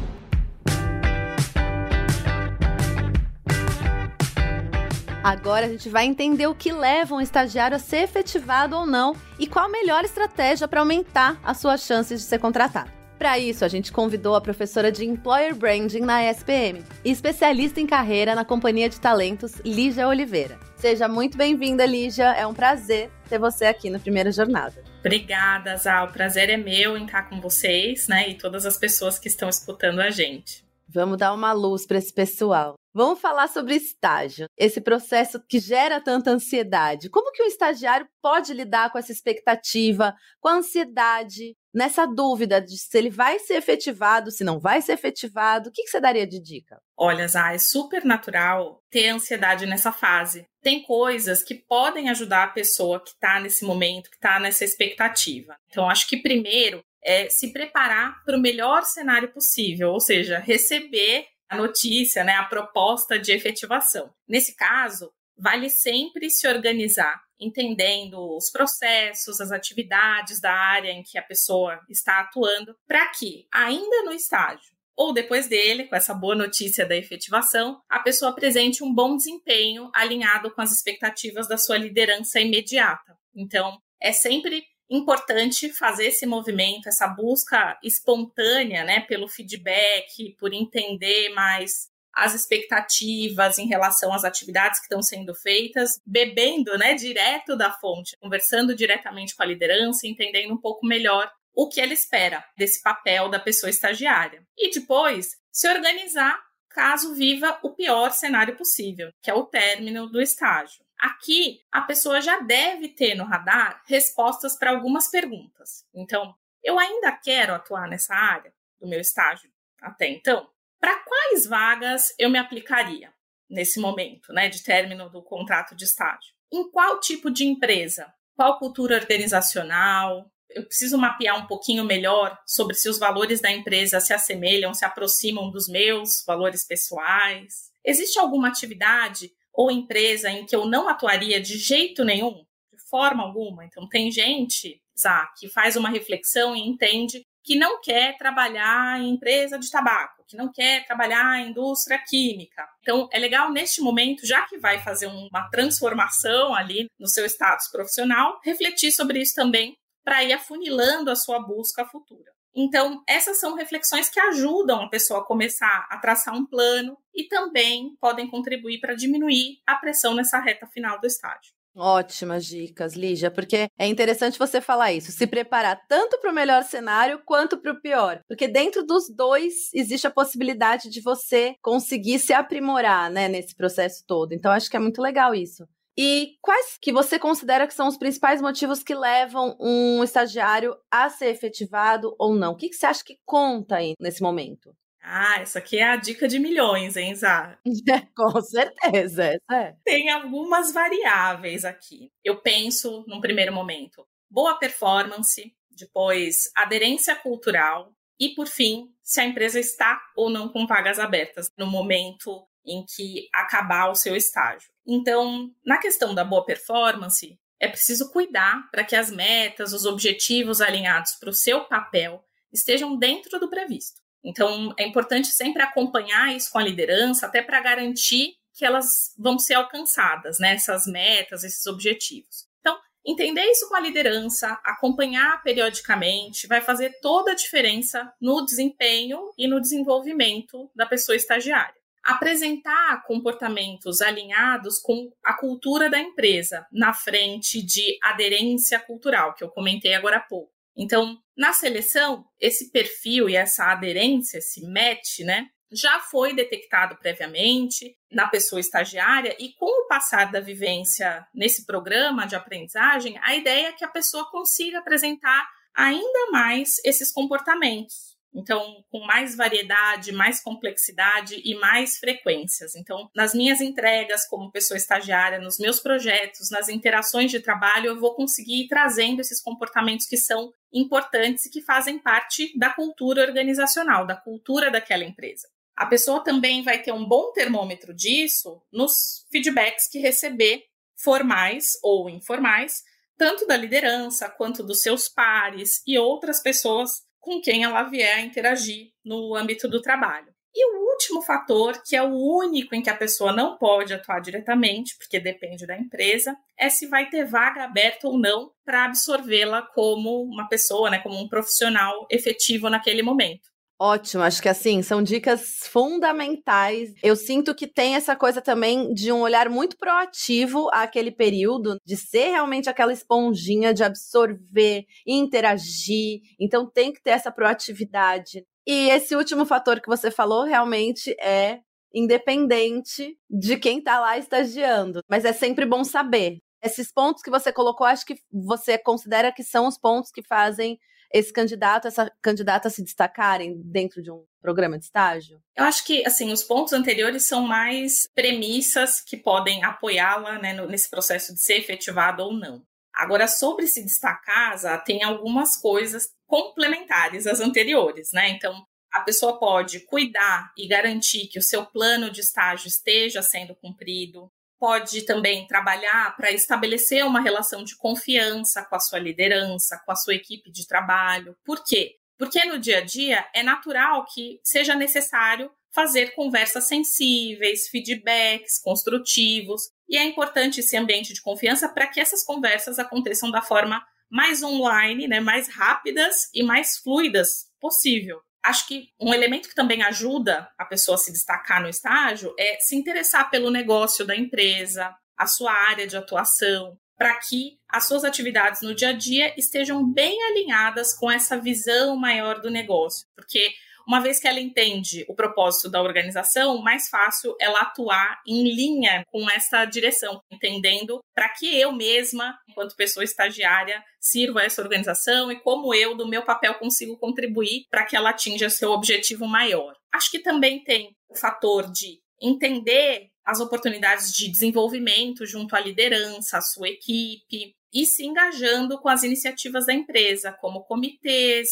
Agora 5.23 5.67
a 5.67 5.69
gente 5.69 5.87
vai 5.87 6.05
entender 6.05 6.47
o 6.47 6.55
que 6.55 6.71
leva 6.71 7.13
um 7.13 7.21
estagiário 7.21 7.75
a 7.75 7.79
ser 7.79 8.03
efetivado 8.03 8.75
ou 8.75 8.87
não 8.87 9.15
e 9.37 9.45
qual 9.45 9.65
a 9.65 9.69
melhor 9.69 10.03
estratégia 10.03 10.67
para 10.67 10.79
aumentar 10.79 11.39
as 11.43 11.57
suas 11.57 11.83
chances 11.83 12.21
de 12.21 12.25
ser 12.25 12.39
contratado. 12.39 12.91
para 13.19 13.37
isso, 13.37 13.63
a 13.63 13.67
gente 13.67 13.91
convidou 13.91 14.33
a 14.33 14.41
professora 14.41 14.91
de 14.91 15.05
Employer 15.05 15.53
Branding 15.53 15.99
na 15.99 16.23
SPM 16.23 16.83
e 17.05 17.11
especialista 17.11 17.79
em 17.79 17.85
carreira 17.85 18.33
na 18.33 18.43
Companhia 18.43 18.89
de 18.89 18.99
Talentos, 18.99 19.61
Lígia 19.63 20.07
Oliveira. 20.07 20.57
Seja 20.75 21.07
muito 21.07 21.37
bem-vinda, 21.37 21.85
Lígia. 21.85 22.33
É 22.33 22.47
um 22.47 22.53
prazer 22.55 23.11
ter 23.29 23.37
você 23.37 23.65
aqui 23.65 23.91
na 23.91 23.99
primeira 23.99 24.31
jornada. 24.31 24.83
Obrigada, 25.01 25.77
Zal. 25.77 26.07
O 26.07 26.11
prazer 26.11 26.49
é 26.49 26.57
meu 26.57 26.97
em 26.97 27.05
estar 27.05 27.29
com 27.29 27.39
vocês, 27.39 28.07
né? 28.07 28.27
E 28.27 28.33
todas 28.39 28.65
as 28.65 28.75
pessoas 28.79 29.19
que 29.19 29.27
estão 29.27 29.49
escutando 29.49 29.99
a 29.99 30.09
gente. 30.09 30.65
Vamos 30.89 31.19
dar 31.19 31.31
uma 31.31 31.53
luz 31.53 31.85
para 31.85 31.99
esse 31.99 32.11
pessoal. 32.11 32.80
Vamos 32.93 33.21
falar 33.21 33.47
sobre 33.47 33.75
estágio, 33.75 34.47
esse 34.57 34.81
processo 34.81 35.41
que 35.47 35.59
gera 35.59 36.01
tanta 36.01 36.29
ansiedade. 36.29 37.09
Como 37.09 37.31
que 37.31 37.41
um 37.41 37.47
estagiário 37.47 38.07
pode 38.21 38.53
lidar 38.53 38.91
com 38.91 38.97
essa 38.97 39.13
expectativa, 39.13 40.13
com 40.41 40.49
a 40.49 40.55
ansiedade, 40.55 41.55
nessa 41.73 42.05
dúvida 42.05 42.59
de 42.59 42.77
se 42.77 42.97
ele 42.97 43.09
vai 43.09 43.39
ser 43.39 43.53
efetivado, 43.53 44.29
se 44.29 44.43
não 44.43 44.59
vai 44.59 44.81
ser 44.81 44.93
efetivado? 44.93 45.69
O 45.69 45.71
que, 45.71 45.83
que 45.83 45.89
você 45.89 46.01
daria 46.01 46.27
de 46.27 46.41
dica? 46.41 46.81
Olha, 46.97 47.25
Zá, 47.29 47.53
é 47.53 47.57
super 47.57 48.03
natural 48.03 48.83
ter 48.89 49.07
ansiedade 49.07 49.65
nessa 49.65 49.93
fase. 49.93 50.45
Tem 50.61 50.83
coisas 50.83 51.41
que 51.41 51.55
podem 51.55 52.09
ajudar 52.09 52.43
a 52.43 52.51
pessoa 52.51 52.99
que 52.99 53.11
está 53.11 53.39
nesse 53.39 53.63
momento, 53.63 54.09
que 54.09 54.17
está 54.17 54.37
nessa 54.37 54.65
expectativa. 54.65 55.55
Então, 55.69 55.89
acho 55.89 56.07
que 56.09 56.17
primeiro 56.17 56.83
é 57.03 57.29
se 57.29 57.51
preparar 57.51 58.23
para 58.23 58.37
o 58.37 58.41
melhor 58.41 58.83
cenário 58.83 59.31
possível, 59.31 59.91
ou 59.91 59.99
seja, 59.99 60.37
receber 60.37 61.25
a 61.51 61.57
notícia, 61.57 62.23
né, 62.23 62.33
a 62.35 62.45
proposta 62.45 63.19
de 63.19 63.33
efetivação. 63.33 64.09
Nesse 64.25 64.55
caso, 64.55 65.11
vale 65.37 65.69
sempre 65.69 66.29
se 66.29 66.47
organizar, 66.47 67.21
entendendo 67.37 68.37
os 68.37 68.49
processos, 68.49 69.41
as 69.41 69.51
atividades 69.51 70.39
da 70.39 70.53
área 70.53 70.91
em 70.91 71.03
que 71.03 71.17
a 71.17 71.21
pessoa 71.21 71.81
está 71.89 72.21
atuando, 72.21 72.73
para 72.87 73.05
que, 73.09 73.47
ainda 73.51 74.03
no 74.03 74.13
estágio 74.13 74.71
ou 74.95 75.13
depois 75.13 75.47
dele, 75.47 75.85
com 75.85 75.95
essa 75.95 76.13
boa 76.13 76.35
notícia 76.35 76.85
da 76.85 76.95
efetivação, 76.95 77.81
a 77.89 77.99
pessoa 77.99 78.31
apresente 78.31 78.83
um 78.83 78.93
bom 78.93 79.17
desempenho 79.17 79.89
alinhado 79.93 80.51
com 80.51 80.61
as 80.61 80.71
expectativas 80.71 81.49
da 81.49 81.57
sua 81.57 81.77
liderança 81.77 82.39
imediata. 82.39 83.17
Então, 83.35 83.77
é 83.99 84.13
sempre 84.13 84.63
importante 84.91 85.71
fazer 85.71 86.07
esse 86.07 86.25
movimento, 86.25 86.89
essa 86.89 87.07
busca 87.07 87.79
espontânea, 87.81 88.83
né, 88.83 88.99
pelo 89.01 89.27
feedback, 89.27 90.35
por 90.37 90.53
entender 90.53 91.29
mais 91.29 91.89
as 92.13 92.35
expectativas 92.35 93.57
em 93.57 93.67
relação 93.67 94.13
às 94.13 94.25
atividades 94.25 94.79
que 94.79 94.85
estão 94.85 95.01
sendo 95.01 95.33
feitas, 95.33 96.01
bebendo, 96.05 96.77
né, 96.77 96.93
direto 96.93 97.55
da 97.55 97.71
fonte, 97.71 98.17
conversando 98.19 98.75
diretamente 98.75 99.33
com 99.33 99.43
a 99.43 99.45
liderança, 99.45 100.05
entendendo 100.05 100.53
um 100.53 100.59
pouco 100.59 100.85
melhor 100.85 101.31
o 101.53 101.69
que 101.69 101.79
ela 101.79 101.93
espera 101.93 102.43
desse 102.57 102.81
papel 102.81 103.29
da 103.29 103.39
pessoa 103.39 103.69
estagiária. 103.69 104.43
E 104.57 104.71
depois 104.71 105.37
se 105.51 105.69
organizar 105.69 106.37
caso 106.69 107.13
viva 107.13 107.59
o 107.63 107.71
pior 107.71 108.11
cenário 108.11 108.55
possível, 108.55 109.11
que 109.21 109.29
é 109.29 109.33
o 109.33 109.45
término 109.45 110.07
do 110.07 110.21
estágio. 110.21 110.83
Aqui, 111.01 111.59
a 111.71 111.81
pessoa 111.81 112.21
já 112.21 112.41
deve 112.41 112.89
ter 112.89 113.15
no 113.15 113.25
radar 113.25 113.81
respostas 113.87 114.55
para 114.55 114.69
algumas 114.69 115.09
perguntas. 115.09 115.83
Então, 115.91 116.35
eu 116.63 116.77
ainda 116.77 117.11
quero 117.11 117.55
atuar 117.55 117.87
nessa 117.87 118.13
área 118.13 118.53
do 118.79 118.87
meu 118.87 119.01
estágio 119.01 119.51
até 119.81 120.07
então? 120.07 120.47
Para 120.79 120.95
quais 120.99 121.47
vagas 121.47 122.13
eu 122.19 122.29
me 122.29 122.37
aplicaria 122.37 123.11
nesse 123.49 123.79
momento, 123.79 124.31
né, 124.31 124.47
de 124.47 124.63
término 124.63 125.09
do 125.09 125.23
contrato 125.23 125.75
de 125.75 125.85
estágio? 125.85 126.33
Em 126.51 126.69
qual 126.69 126.99
tipo 126.99 127.31
de 127.31 127.45
empresa? 127.45 128.13
Qual 128.35 128.59
cultura 128.59 128.95
organizacional? 128.97 130.31
Eu 130.51 130.65
preciso 130.65 130.99
mapear 130.99 131.35
um 131.35 131.47
pouquinho 131.47 131.83
melhor 131.83 132.37
sobre 132.45 132.75
se 132.75 132.87
os 132.87 132.99
valores 132.99 133.41
da 133.41 133.51
empresa 133.51 133.99
se 133.99 134.13
assemelham, 134.13 134.73
se 134.73 134.85
aproximam 134.85 135.49
dos 135.49 135.67
meus 135.67 136.23
valores 136.27 136.63
pessoais. 136.63 137.71
Existe 137.83 138.19
alguma 138.19 138.49
atividade 138.49 139.31
ou 139.53 139.71
empresa 139.71 140.29
em 140.29 140.45
que 140.45 140.55
eu 140.55 140.65
não 140.65 140.87
atuaria 140.87 141.39
de 141.39 141.57
jeito 141.57 142.03
nenhum, 142.03 142.45
de 142.71 142.79
forma 142.89 143.23
alguma. 143.23 143.65
Então, 143.65 143.87
tem 143.87 144.11
gente, 144.11 144.81
Zá, 144.97 145.31
que 145.37 145.49
faz 145.49 145.75
uma 145.75 145.89
reflexão 145.89 146.55
e 146.55 146.59
entende 146.59 147.25
que 147.43 147.55
não 147.55 147.81
quer 147.81 148.17
trabalhar 148.17 148.99
em 148.99 149.09
empresa 149.09 149.57
de 149.57 149.69
tabaco, 149.69 150.23
que 150.27 150.37
não 150.37 150.51
quer 150.51 150.85
trabalhar 150.85 151.39
em 151.39 151.49
indústria 151.49 151.99
química. 152.07 152.67
Então, 152.81 153.09
é 153.11 153.19
legal 153.19 153.51
neste 153.51 153.81
momento, 153.81 154.25
já 154.25 154.45
que 154.45 154.57
vai 154.57 154.79
fazer 154.79 155.07
uma 155.07 155.49
transformação 155.49 156.53
ali 156.53 156.87
no 156.99 157.07
seu 157.07 157.25
status 157.25 157.69
profissional, 157.71 158.39
refletir 158.43 158.91
sobre 158.91 159.19
isso 159.19 159.33
também 159.33 159.75
para 160.03 160.23
ir 160.23 160.33
afunilando 160.33 161.09
a 161.09 161.15
sua 161.15 161.39
busca 161.39 161.85
futura. 161.85 162.31
Então, 162.55 163.01
essas 163.07 163.39
são 163.39 163.55
reflexões 163.55 164.09
que 164.09 164.19
ajudam 164.19 164.81
a 164.81 164.89
pessoa 164.89 165.21
a 165.21 165.25
começar 165.25 165.87
a 165.89 165.97
traçar 165.97 166.35
um 166.35 166.45
plano 166.45 166.97
e 167.13 167.27
também 167.27 167.95
podem 167.99 168.29
contribuir 168.29 168.79
para 168.79 168.93
diminuir 168.93 169.59
a 169.65 169.75
pressão 169.75 170.13
nessa 170.13 170.39
reta 170.39 170.67
final 170.67 170.99
do 170.99 171.07
estágio. 171.07 171.53
Ótimas 171.73 172.45
dicas, 172.45 172.95
Lígia, 172.95 173.31
porque 173.31 173.69
é 173.79 173.87
interessante 173.87 174.37
você 174.37 174.59
falar 174.59 174.91
isso, 174.91 175.09
se 175.09 175.25
preparar 175.25 175.81
tanto 175.87 176.19
para 176.19 176.29
o 176.29 176.35
melhor 176.35 176.63
cenário 176.63 177.21
quanto 177.25 177.57
para 177.57 177.71
o 177.71 177.81
pior, 177.81 178.19
porque 178.27 178.45
dentro 178.45 178.85
dos 178.85 179.09
dois 179.09 179.69
existe 179.73 180.05
a 180.05 180.11
possibilidade 180.11 180.89
de 180.89 180.99
você 180.99 181.55
conseguir 181.61 182.19
se 182.19 182.33
aprimorar, 182.33 183.09
né, 183.09 183.29
nesse 183.29 183.55
processo 183.55 184.03
todo. 184.05 184.33
Então 184.33 184.51
acho 184.51 184.69
que 184.69 184.75
é 184.75 184.81
muito 184.81 185.01
legal 185.01 185.33
isso. 185.33 185.65
E 185.97 186.37
quais 186.41 186.77
que 186.81 186.91
você 186.91 187.19
considera 187.19 187.67
que 187.67 187.73
são 187.73 187.87
os 187.87 187.97
principais 187.97 188.41
motivos 188.41 188.81
que 188.81 188.95
levam 188.95 189.57
um 189.59 190.03
estagiário 190.03 190.75
a 190.89 191.09
ser 191.09 191.27
efetivado 191.27 192.15
ou 192.17 192.33
não? 192.33 192.53
O 192.53 192.55
que, 192.55 192.69
que 192.69 192.75
você 192.75 192.85
acha 192.85 193.03
que 193.03 193.19
conta 193.25 193.75
aí 193.77 193.93
nesse 193.99 194.21
momento? 194.21 194.75
Ah, 195.03 195.39
essa 195.41 195.59
aqui 195.59 195.79
é 195.79 195.83
a 195.83 195.95
dica 195.95 196.27
de 196.27 196.37
milhões, 196.37 196.95
hein, 196.95 197.15
Zá? 197.15 197.57
Com 198.15 198.41
certeza, 198.41 199.35
é. 199.51 199.75
Tem 199.83 200.09
algumas 200.09 200.71
variáveis 200.71 201.65
aqui. 201.65 202.11
Eu 202.23 202.39
penso, 202.41 203.03
num 203.07 203.19
primeiro 203.19 203.51
momento, 203.51 204.07
boa 204.29 204.57
performance, 204.59 205.53
depois 205.71 206.51
aderência 206.55 207.15
cultural 207.15 207.91
e, 208.19 208.29
por 208.35 208.47
fim, 208.47 208.93
se 209.01 209.19
a 209.19 209.25
empresa 209.25 209.59
está 209.59 209.99
ou 210.15 210.29
não 210.29 210.47
com 210.47 210.67
vagas 210.67 210.99
abertas 210.99 211.51
no 211.57 211.65
momento 211.65 212.47
em 212.63 212.85
que 212.85 213.27
acabar 213.33 213.89
o 213.89 213.95
seu 213.95 214.15
estágio. 214.15 214.70
Então, 214.85 215.51
na 215.65 215.77
questão 215.77 216.13
da 216.13 216.23
boa 216.23 216.45
performance, 216.45 217.39
é 217.59 217.67
preciso 217.67 218.11
cuidar 218.11 218.69
para 218.71 218.83
que 218.83 218.95
as 218.95 219.11
metas, 219.11 219.71
os 219.71 219.85
objetivos 219.85 220.61
alinhados 220.61 221.13
para 221.19 221.29
o 221.29 221.33
seu 221.33 221.65
papel 221.65 222.23
estejam 222.51 222.97
dentro 222.97 223.39
do 223.39 223.49
previsto. 223.49 224.01
Então, 224.23 224.73
é 224.77 224.85
importante 224.85 225.27
sempre 225.27 225.61
acompanhar 225.61 226.35
isso 226.35 226.51
com 226.51 226.57
a 226.57 226.63
liderança, 226.63 227.27
até 227.27 227.41
para 227.41 227.61
garantir 227.61 228.35
que 228.53 228.65
elas 228.65 229.13
vão 229.17 229.39
ser 229.39 229.55
alcançadas, 229.55 230.39
né? 230.39 230.55
Essas 230.55 230.85
metas, 230.85 231.43
esses 231.43 231.65
objetivos. 231.65 232.47
Então, 232.59 232.77
entender 233.05 233.45
isso 233.45 233.67
com 233.69 233.75
a 233.75 233.79
liderança, 233.79 234.59
acompanhar 234.63 235.41
periodicamente, 235.41 236.47
vai 236.47 236.61
fazer 236.61 236.99
toda 237.01 237.31
a 237.31 237.35
diferença 237.35 238.11
no 238.19 238.43
desempenho 238.43 239.31
e 239.37 239.47
no 239.47 239.61
desenvolvimento 239.61 240.69
da 240.75 240.85
pessoa 240.85 241.15
estagiária 241.15 241.80
apresentar 242.03 243.03
comportamentos 243.05 244.01
alinhados 244.01 244.79
com 244.79 245.11
a 245.23 245.33
cultura 245.33 245.89
da 245.89 245.99
empresa, 245.99 246.65
na 246.71 246.93
frente 246.93 247.61
de 247.61 247.97
aderência 248.01 248.79
cultural, 248.79 249.33
que 249.35 249.43
eu 249.43 249.49
comentei 249.49 249.93
agora 249.93 250.17
há 250.17 250.21
pouco. 250.21 250.51
Então, 250.75 251.17
na 251.37 251.53
seleção, 251.53 252.25
esse 252.39 252.71
perfil 252.71 253.29
e 253.29 253.35
essa 253.35 253.71
aderência, 253.71 254.37
esse 254.37 254.65
match, 254.65 255.19
né, 255.19 255.47
já 255.71 255.99
foi 255.99 256.35
detectado 256.35 256.97
previamente 256.97 257.95
na 258.11 258.27
pessoa 258.27 258.59
estagiária 258.59 259.35
e 259.39 259.53
com 259.53 259.85
o 259.85 259.87
passar 259.87 260.31
da 260.31 260.41
vivência 260.41 261.25
nesse 261.33 261.65
programa 261.65 262.27
de 262.27 262.35
aprendizagem, 262.35 263.17
a 263.23 263.35
ideia 263.35 263.67
é 263.67 263.73
que 263.73 263.85
a 263.85 263.89
pessoa 263.89 264.29
consiga 264.29 264.79
apresentar 264.79 265.47
ainda 265.73 266.31
mais 266.31 266.75
esses 266.83 267.11
comportamentos. 267.11 268.17
Então, 268.33 268.83
com 268.89 268.99
mais 269.05 269.35
variedade, 269.35 270.11
mais 270.13 270.41
complexidade 270.41 271.41
e 271.43 271.53
mais 271.55 271.97
frequências. 271.97 272.75
Então, 272.75 273.09
nas 273.13 273.33
minhas 273.33 273.59
entregas 273.59 274.25
como 274.27 274.51
pessoa 274.51 274.77
estagiária, 274.77 275.39
nos 275.39 275.59
meus 275.59 275.79
projetos, 275.79 276.49
nas 276.49 276.69
interações 276.69 277.29
de 277.29 277.41
trabalho, 277.41 277.87
eu 277.87 277.99
vou 277.99 278.15
conseguir 278.15 278.63
ir 278.63 278.67
trazendo 278.67 279.19
esses 279.19 279.41
comportamentos 279.41 280.05
que 280.05 280.17
são 280.17 280.53
importantes 280.71 281.45
e 281.45 281.51
que 281.51 281.61
fazem 281.61 281.99
parte 281.99 282.57
da 282.57 282.69
cultura 282.69 283.21
organizacional, 283.21 284.07
da 284.07 284.15
cultura 284.15 284.71
daquela 284.71 285.03
empresa. 285.03 285.49
A 285.75 285.85
pessoa 285.85 286.23
também 286.23 286.63
vai 286.63 286.81
ter 286.81 286.93
um 286.93 287.05
bom 287.05 287.31
termômetro 287.33 287.93
disso 287.93 288.61
nos 288.71 289.25
feedbacks 289.31 289.89
que 289.89 289.99
receber, 289.99 290.63
formais 290.95 291.77
ou 291.81 292.09
informais, 292.09 292.83
tanto 293.17 293.45
da 293.45 293.57
liderança 293.57 294.29
quanto 294.29 294.63
dos 294.63 294.81
seus 294.81 295.09
pares 295.09 295.81
e 295.85 295.97
outras 295.97 296.41
pessoas 296.41 297.03
com 297.21 297.39
quem 297.39 297.63
ela 297.63 297.83
vier 297.83 298.17
a 298.17 298.21
interagir 298.21 298.89
no 299.05 299.33
âmbito 299.35 299.69
do 299.69 299.81
trabalho. 299.81 300.33
E 300.53 300.65
o 300.65 300.91
último 300.91 301.21
fator, 301.21 301.81
que 301.85 301.95
é 301.95 302.03
o 302.03 302.13
único 302.13 302.75
em 302.75 302.81
que 302.81 302.89
a 302.89 302.97
pessoa 302.97 303.31
não 303.31 303.57
pode 303.57 303.93
atuar 303.93 304.19
diretamente, 304.19 304.97
porque 304.97 305.17
depende 305.17 305.65
da 305.65 305.77
empresa, 305.77 306.35
é 306.57 306.69
se 306.69 306.87
vai 306.87 307.09
ter 307.09 307.23
vaga 307.23 307.63
aberta 307.63 308.07
ou 308.07 308.17
não 308.17 308.51
para 308.65 308.83
absorvê-la 308.83 309.61
como 309.61 310.23
uma 310.23 310.49
pessoa, 310.49 310.89
né, 310.89 310.99
como 310.99 311.17
um 311.17 311.29
profissional 311.29 312.05
efetivo 312.09 312.69
naquele 312.69 313.01
momento. 313.01 313.50
Ótimo, 313.83 314.21
acho 314.21 314.43
que 314.43 314.47
assim, 314.47 314.83
são 314.83 315.01
dicas 315.01 315.61
fundamentais. 315.65 316.93
Eu 317.01 317.15
sinto 317.15 317.55
que 317.55 317.65
tem 317.65 317.95
essa 317.95 318.15
coisa 318.15 318.39
também 318.39 318.93
de 318.93 319.11
um 319.11 319.21
olhar 319.21 319.49
muito 319.49 319.75
proativo 319.75 320.69
àquele 320.71 321.09
período, 321.09 321.77
de 321.83 321.97
ser 321.97 322.29
realmente 322.29 322.69
aquela 322.69 322.93
esponjinha 322.93 323.73
de 323.73 323.83
absorver, 323.83 324.85
interagir. 325.03 326.19
Então 326.39 326.69
tem 326.69 326.93
que 326.93 327.01
ter 327.01 327.09
essa 327.09 327.31
proatividade. 327.31 328.45
E 328.67 328.89
esse 328.91 329.15
último 329.15 329.47
fator 329.47 329.81
que 329.81 329.89
você 329.89 330.11
falou 330.11 330.43
realmente 330.43 331.15
é 331.19 331.61
independente 331.91 333.17
de 333.27 333.57
quem 333.57 333.79
está 333.79 333.99
lá 333.99 334.15
estagiando, 334.15 335.01
mas 335.09 335.25
é 335.25 335.33
sempre 335.33 335.65
bom 335.65 335.83
saber. 335.83 336.37
Esses 336.63 336.93
pontos 336.93 337.23
que 337.23 337.31
você 337.31 337.51
colocou, 337.51 337.87
acho 337.87 338.05
que 338.05 338.13
você 338.31 338.77
considera 338.77 339.31
que 339.31 339.43
são 339.43 339.65
os 339.65 339.79
pontos 339.79 340.11
que 340.11 340.21
fazem 340.21 340.77
esse 341.13 341.31
candidato, 341.31 341.87
essa 341.87 342.11
candidata 342.21 342.69
se 342.69 342.83
destacarem 342.83 343.61
dentro 343.63 344.01
de 344.01 344.11
um 344.11 344.23
programa 344.41 344.77
de 344.77 344.85
estágio? 344.85 345.41
Eu 345.55 345.65
acho 345.65 345.85
que, 345.85 346.05
assim, 346.05 346.31
os 346.31 346.43
pontos 346.43 346.73
anteriores 346.73 347.27
são 347.27 347.41
mais 347.41 348.07
premissas 348.13 349.01
que 349.01 349.17
podem 349.17 349.63
apoiá-la 349.63 350.39
né, 350.39 350.53
nesse 350.65 350.89
processo 350.89 351.33
de 351.33 351.41
ser 351.41 351.59
efetivado 351.59 352.23
ou 352.23 352.33
não. 352.33 352.63
Agora, 352.93 353.27
sobre 353.27 353.67
se 353.67 353.83
destacar, 353.83 354.83
tem 354.83 355.03
algumas 355.03 355.55
coisas 355.55 356.09
complementares 356.27 357.25
às 357.25 357.39
anteriores, 357.39 358.09
né? 358.13 358.29
Então, 358.29 358.65
a 358.91 359.01
pessoa 359.01 359.39
pode 359.39 359.79
cuidar 359.81 360.51
e 360.57 360.67
garantir 360.67 361.27
que 361.27 361.39
o 361.39 361.43
seu 361.43 361.65
plano 361.65 362.11
de 362.11 362.19
estágio 362.19 362.67
esteja 362.67 363.21
sendo 363.21 363.55
cumprido, 363.55 364.29
pode 364.61 365.01
também 365.07 365.47
trabalhar 365.47 366.15
para 366.15 366.31
estabelecer 366.31 367.03
uma 367.03 367.19
relação 367.19 367.63
de 367.63 367.75
confiança 367.75 368.63
com 368.63 368.75
a 368.75 368.79
sua 368.79 368.99
liderança, 368.99 369.81
com 369.83 369.91
a 369.91 369.95
sua 369.95 370.13
equipe 370.13 370.51
de 370.51 370.67
trabalho. 370.67 371.35
Por 371.43 371.63
quê? 371.63 371.95
Porque 372.15 372.45
no 372.45 372.59
dia 372.59 372.77
a 372.77 372.81
dia 372.81 373.27
é 373.33 373.41
natural 373.41 374.05
que 374.05 374.39
seja 374.43 374.75
necessário 374.75 375.51
fazer 375.73 376.13
conversas 376.13 376.67
sensíveis, 376.67 377.69
feedbacks 377.69 378.61
construtivos, 378.61 379.63
e 379.89 379.97
é 379.97 380.03
importante 380.03 380.59
esse 380.59 380.77
ambiente 380.77 381.11
de 381.11 381.23
confiança 381.23 381.67
para 381.67 381.87
que 381.87 381.99
essas 381.99 382.23
conversas 382.23 382.77
aconteçam 382.77 383.31
da 383.31 383.41
forma 383.41 383.83
mais 384.11 384.43
online, 384.43 385.07
né, 385.07 385.19
mais 385.19 385.47
rápidas 385.47 386.29
e 386.35 386.43
mais 386.43 386.77
fluidas 386.77 387.47
possível 387.59 388.21
acho 388.43 388.67
que 388.67 388.89
um 388.99 389.13
elemento 389.13 389.49
que 389.49 389.55
também 389.55 389.83
ajuda 389.83 390.49
a 390.57 390.65
pessoa 390.65 390.95
a 390.95 390.97
se 390.97 391.11
destacar 391.11 391.61
no 391.61 391.69
estágio 391.69 392.33
é 392.37 392.57
se 392.59 392.75
interessar 392.75 393.29
pelo 393.29 393.51
negócio 393.51 394.05
da 394.05 394.15
empresa, 394.15 394.95
a 395.17 395.27
sua 395.27 395.51
área 395.51 395.85
de 395.85 395.95
atuação, 395.95 396.77
para 396.97 397.15
que 397.15 397.59
as 397.67 397.87
suas 397.87 398.03
atividades 398.03 398.61
no 398.61 398.75
dia 398.75 398.89
a 398.89 398.93
dia 398.93 399.33
estejam 399.37 399.83
bem 399.83 400.21
alinhadas 400.23 400.93
com 400.93 401.09
essa 401.09 401.39
visão 401.39 401.95
maior 401.95 402.41
do 402.41 402.49
negócio. 402.49 403.07
Porque 403.15 403.51
uma 403.87 403.99
vez 403.99 404.19
que 404.19 404.27
ela 404.27 404.39
entende 404.39 405.05
o 405.07 405.15
propósito 405.15 405.69
da 405.69 405.81
organização, 405.81 406.61
mais 406.61 406.89
fácil 406.89 407.35
ela 407.39 407.61
atuar 407.61 408.21
em 408.27 408.43
linha 408.53 409.03
com 409.07 409.29
essa 409.29 409.65
direção, 409.65 410.21
entendendo 410.31 410.99
para 411.13 411.29
que 411.29 411.59
eu 411.59 411.71
mesma, 411.71 412.37
enquanto 412.49 412.75
pessoa 412.75 413.03
estagiária, 413.03 413.83
sirva 413.99 414.41
essa 414.43 414.61
organização 414.61 415.31
e 415.31 415.39
como 415.39 415.73
eu, 415.73 415.95
do 415.95 416.07
meu 416.07 416.23
papel, 416.23 416.55
consigo 416.55 416.97
contribuir 416.97 417.65
para 417.69 417.85
que 417.85 417.95
ela 417.95 418.09
atinja 418.09 418.49
seu 418.49 418.71
objetivo 418.71 419.27
maior. 419.27 419.73
Acho 419.93 420.09
que 420.09 420.19
também 420.19 420.63
tem 420.63 420.95
o 421.09 421.15
fator 421.15 421.69
de 421.71 421.99
entender 422.21 423.09
as 423.25 423.39
oportunidades 423.39 424.11
de 424.11 424.29
desenvolvimento 424.29 425.25
junto 425.25 425.55
à 425.55 425.59
liderança, 425.59 426.37
à 426.37 426.41
sua 426.41 426.69
equipe, 426.69 427.53
e 427.73 427.85
se 427.85 428.05
engajando 428.05 428.79
com 428.79 428.89
as 428.89 429.03
iniciativas 429.03 429.65
da 429.65 429.73
empresa, 429.73 430.33
como 430.41 430.63
comitês, 430.63 431.47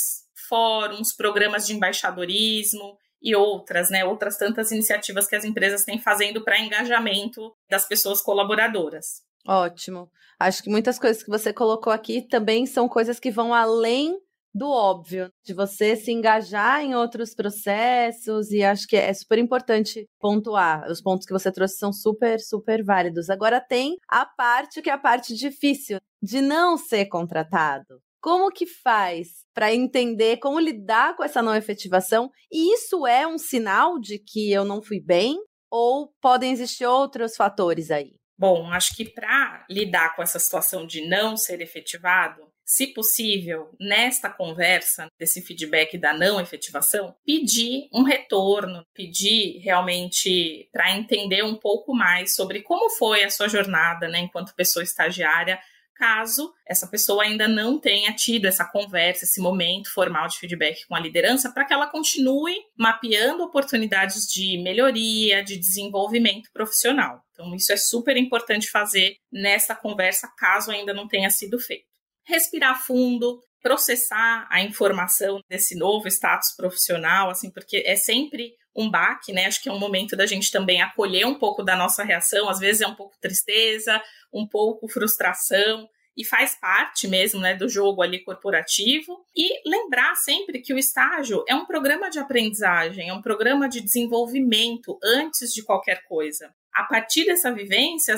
fóruns, 0.49 1.15
programas 1.15 1.67
de 1.67 1.73
embaixadorismo 1.73 2.97
e 3.21 3.35
outras, 3.35 3.89
né? 3.89 4.03
Outras 4.03 4.37
tantas 4.37 4.71
iniciativas 4.71 5.27
que 5.27 5.35
as 5.35 5.45
empresas 5.45 5.83
têm 5.83 5.99
fazendo 5.99 6.43
para 6.43 6.59
engajamento 6.59 7.53
das 7.69 7.87
pessoas 7.87 8.21
colaboradoras. 8.21 9.21
Ótimo. 9.47 10.09
Acho 10.39 10.63
que 10.63 10.69
muitas 10.69 10.97
coisas 10.97 11.23
que 11.23 11.29
você 11.29 11.53
colocou 11.53 11.91
aqui 11.93 12.21
também 12.21 12.65
são 12.65 12.87
coisas 12.89 13.19
que 13.19 13.31
vão 13.31 13.53
além 13.53 14.17
do 14.53 14.67
óbvio, 14.67 15.31
de 15.45 15.53
você 15.53 15.95
se 15.95 16.11
engajar 16.11 16.81
em 16.81 16.95
outros 16.95 17.35
processos, 17.35 18.49
e 18.51 18.63
acho 18.63 18.87
que 18.87 18.95
é 18.95 19.13
super 19.13 19.37
importante 19.37 20.07
pontuar. 20.19 20.89
Os 20.89 21.01
pontos 21.01 21.25
que 21.25 21.33
você 21.33 21.51
trouxe 21.51 21.77
são 21.77 21.93
super, 21.93 22.39
super 22.39 22.83
válidos. 22.83 23.29
Agora 23.29 23.61
tem 23.61 23.97
a 24.07 24.25
parte 24.25 24.81
que 24.81 24.89
é 24.89 24.93
a 24.93 24.97
parte 24.97 25.35
difícil, 25.35 25.99
de 26.21 26.41
não 26.41 26.77
ser 26.77 27.05
contratado. 27.05 28.01
Como 28.21 28.51
que 28.51 28.65
faz 28.65 29.45
para 29.53 29.73
entender 29.73 30.37
como 30.37 30.59
lidar 30.59 31.15
com 31.15 31.23
essa 31.23 31.41
não 31.41 31.55
efetivação? 31.55 32.29
E 32.51 32.73
isso 32.73 33.07
é 33.07 33.25
um 33.25 33.37
sinal 33.37 33.99
de 33.99 34.19
que 34.19 34.51
eu 34.51 34.65
não 34.65 34.81
fui 34.81 34.99
bem? 34.99 35.37
Ou 35.71 36.11
podem 36.21 36.51
existir 36.51 36.85
outros 36.85 37.35
fatores 37.35 37.91
aí? 37.91 38.15
Bom, 38.37 38.71
acho 38.71 38.95
que 38.95 39.05
para 39.05 39.65
lidar 39.69 40.15
com 40.15 40.23
essa 40.23 40.39
situação 40.39 40.87
de 40.87 41.07
não 41.07 41.37
ser 41.37 41.61
efetivado, 41.61 42.49
se 42.65 42.87
possível, 42.87 43.71
nesta 43.79 44.29
conversa, 44.29 45.07
desse 45.17 45.41
feedback 45.41 45.97
da 45.97 46.13
não 46.13 46.39
efetivação, 46.39 47.15
pedir 47.25 47.89
um 47.91 48.03
retorno, 48.03 48.85
pedir 48.93 49.57
realmente 49.59 50.69
para 50.71 50.95
entender 50.95 51.43
um 51.43 51.55
pouco 51.55 51.95
mais 51.95 52.35
sobre 52.35 52.61
como 52.61 52.89
foi 52.91 53.23
a 53.23 53.29
sua 53.29 53.47
jornada, 53.47 54.07
né, 54.07 54.19
enquanto 54.19 54.55
pessoa 54.55 54.83
estagiária 54.83 55.59
caso 55.99 56.53
essa 56.65 56.87
pessoa 56.87 57.23
ainda 57.23 57.45
não 57.45 57.77
tenha 57.77 58.13
tido 58.13 58.45
essa 58.45 58.63
conversa, 58.63 59.25
esse 59.25 59.41
momento 59.41 59.93
formal 59.93 60.29
de 60.29 60.37
feedback 60.37 60.87
com 60.87 60.95
a 60.95 60.99
liderança, 60.99 61.51
para 61.51 61.65
que 61.65 61.73
ela 61.73 61.87
continue 61.87 62.55
mapeando 62.77 63.43
oportunidades 63.43 64.25
de 64.31 64.57
melhoria, 64.63 65.43
de 65.43 65.57
desenvolvimento 65.57 66.49
profissional. 66.53 67.21
Então, 67.33 67.53
isso 67.53 67.73
é 67.73 67.77
super 67.77 68.15
importante 68.15 68.71
fazer 68.71 69.17
nessa 69.29 69.75
conversa, 69.75 70.31
caso 70.37 70.71
ainda 70.71 70.93
não 70.93 71.07
tenha 71.07 71.29
sido 71.29 71.59
feito. 71.59 71.85
Respirar 72.25 72.81
fundo, 72.81 73.41
processar 73.61 74.47
a 74.49 74.61
informação 74.61 75.41
desse 75.49 75.75
novo 75.75 76.07
status 76.07 76.55
profissional, 76.55 77.29
assim, 77.29 77.51
porque 77.51 77.83
é 77.85 77.97
sempre 77.97 78.53
um 78.75 78.89
baque, 78.89 79.31
né? 79.33 79.45
Acho 79.45 79.61
que 79.61 79.69
é 79.69 79.71
um 79.71 79.79
momento 79.79 80.15
da 80.15 80.25
gente 80.25 80.51
também 80.51 80.81
acolher 80.81 81.25
um 81.25 81.35
pouco 81.35 81.63
da 81.63 81.75
nossa 81.75 82.03
reação, 82.03 82.49
às 82.49 82.59
vezes 82.59 82.81
é 82.81 82.87
um 82.87 82.95
pouco 82.95 83.17
tristeza, 83.19 84.01
um 84.33 84.47
pouco 84.47 84.87
frustração, 84.87 85.89
e 86.15 86.25
faz 86.25 86.55
parte 86.59 87.07
mesmo 87.07 87.39
né, 87.39 87.55
do 87.55 87.69
jogo 87.69 88.01
ali 88.01 88.19
corporativo. 88.23 89.25
E 89.35 89.61
lembrar 89.67 90.15
sempre 90.15 90.61
que 90.61 90.73
o 90.73 90.77
estágio 90.77 91.43
é 91.47 91.55
um 91.55 91.65
programa 91.65 92.09
de 92.09 92.19
aprendizagem, 92.19 93.09
é 93.09 93.13
um 93.13 93.21
programa 93.21 93.69
de 93.69 93.79
desenvolvimento 93.79 94.99
antes 95.03 95.53
de 95.53 95.63
qualquer 95.63 96.03
coisa. 96.03 96.53
A 96.73 96.83
partir 96.83 97.25
dessa 97.25 97.51
vivência, 97.53 98.15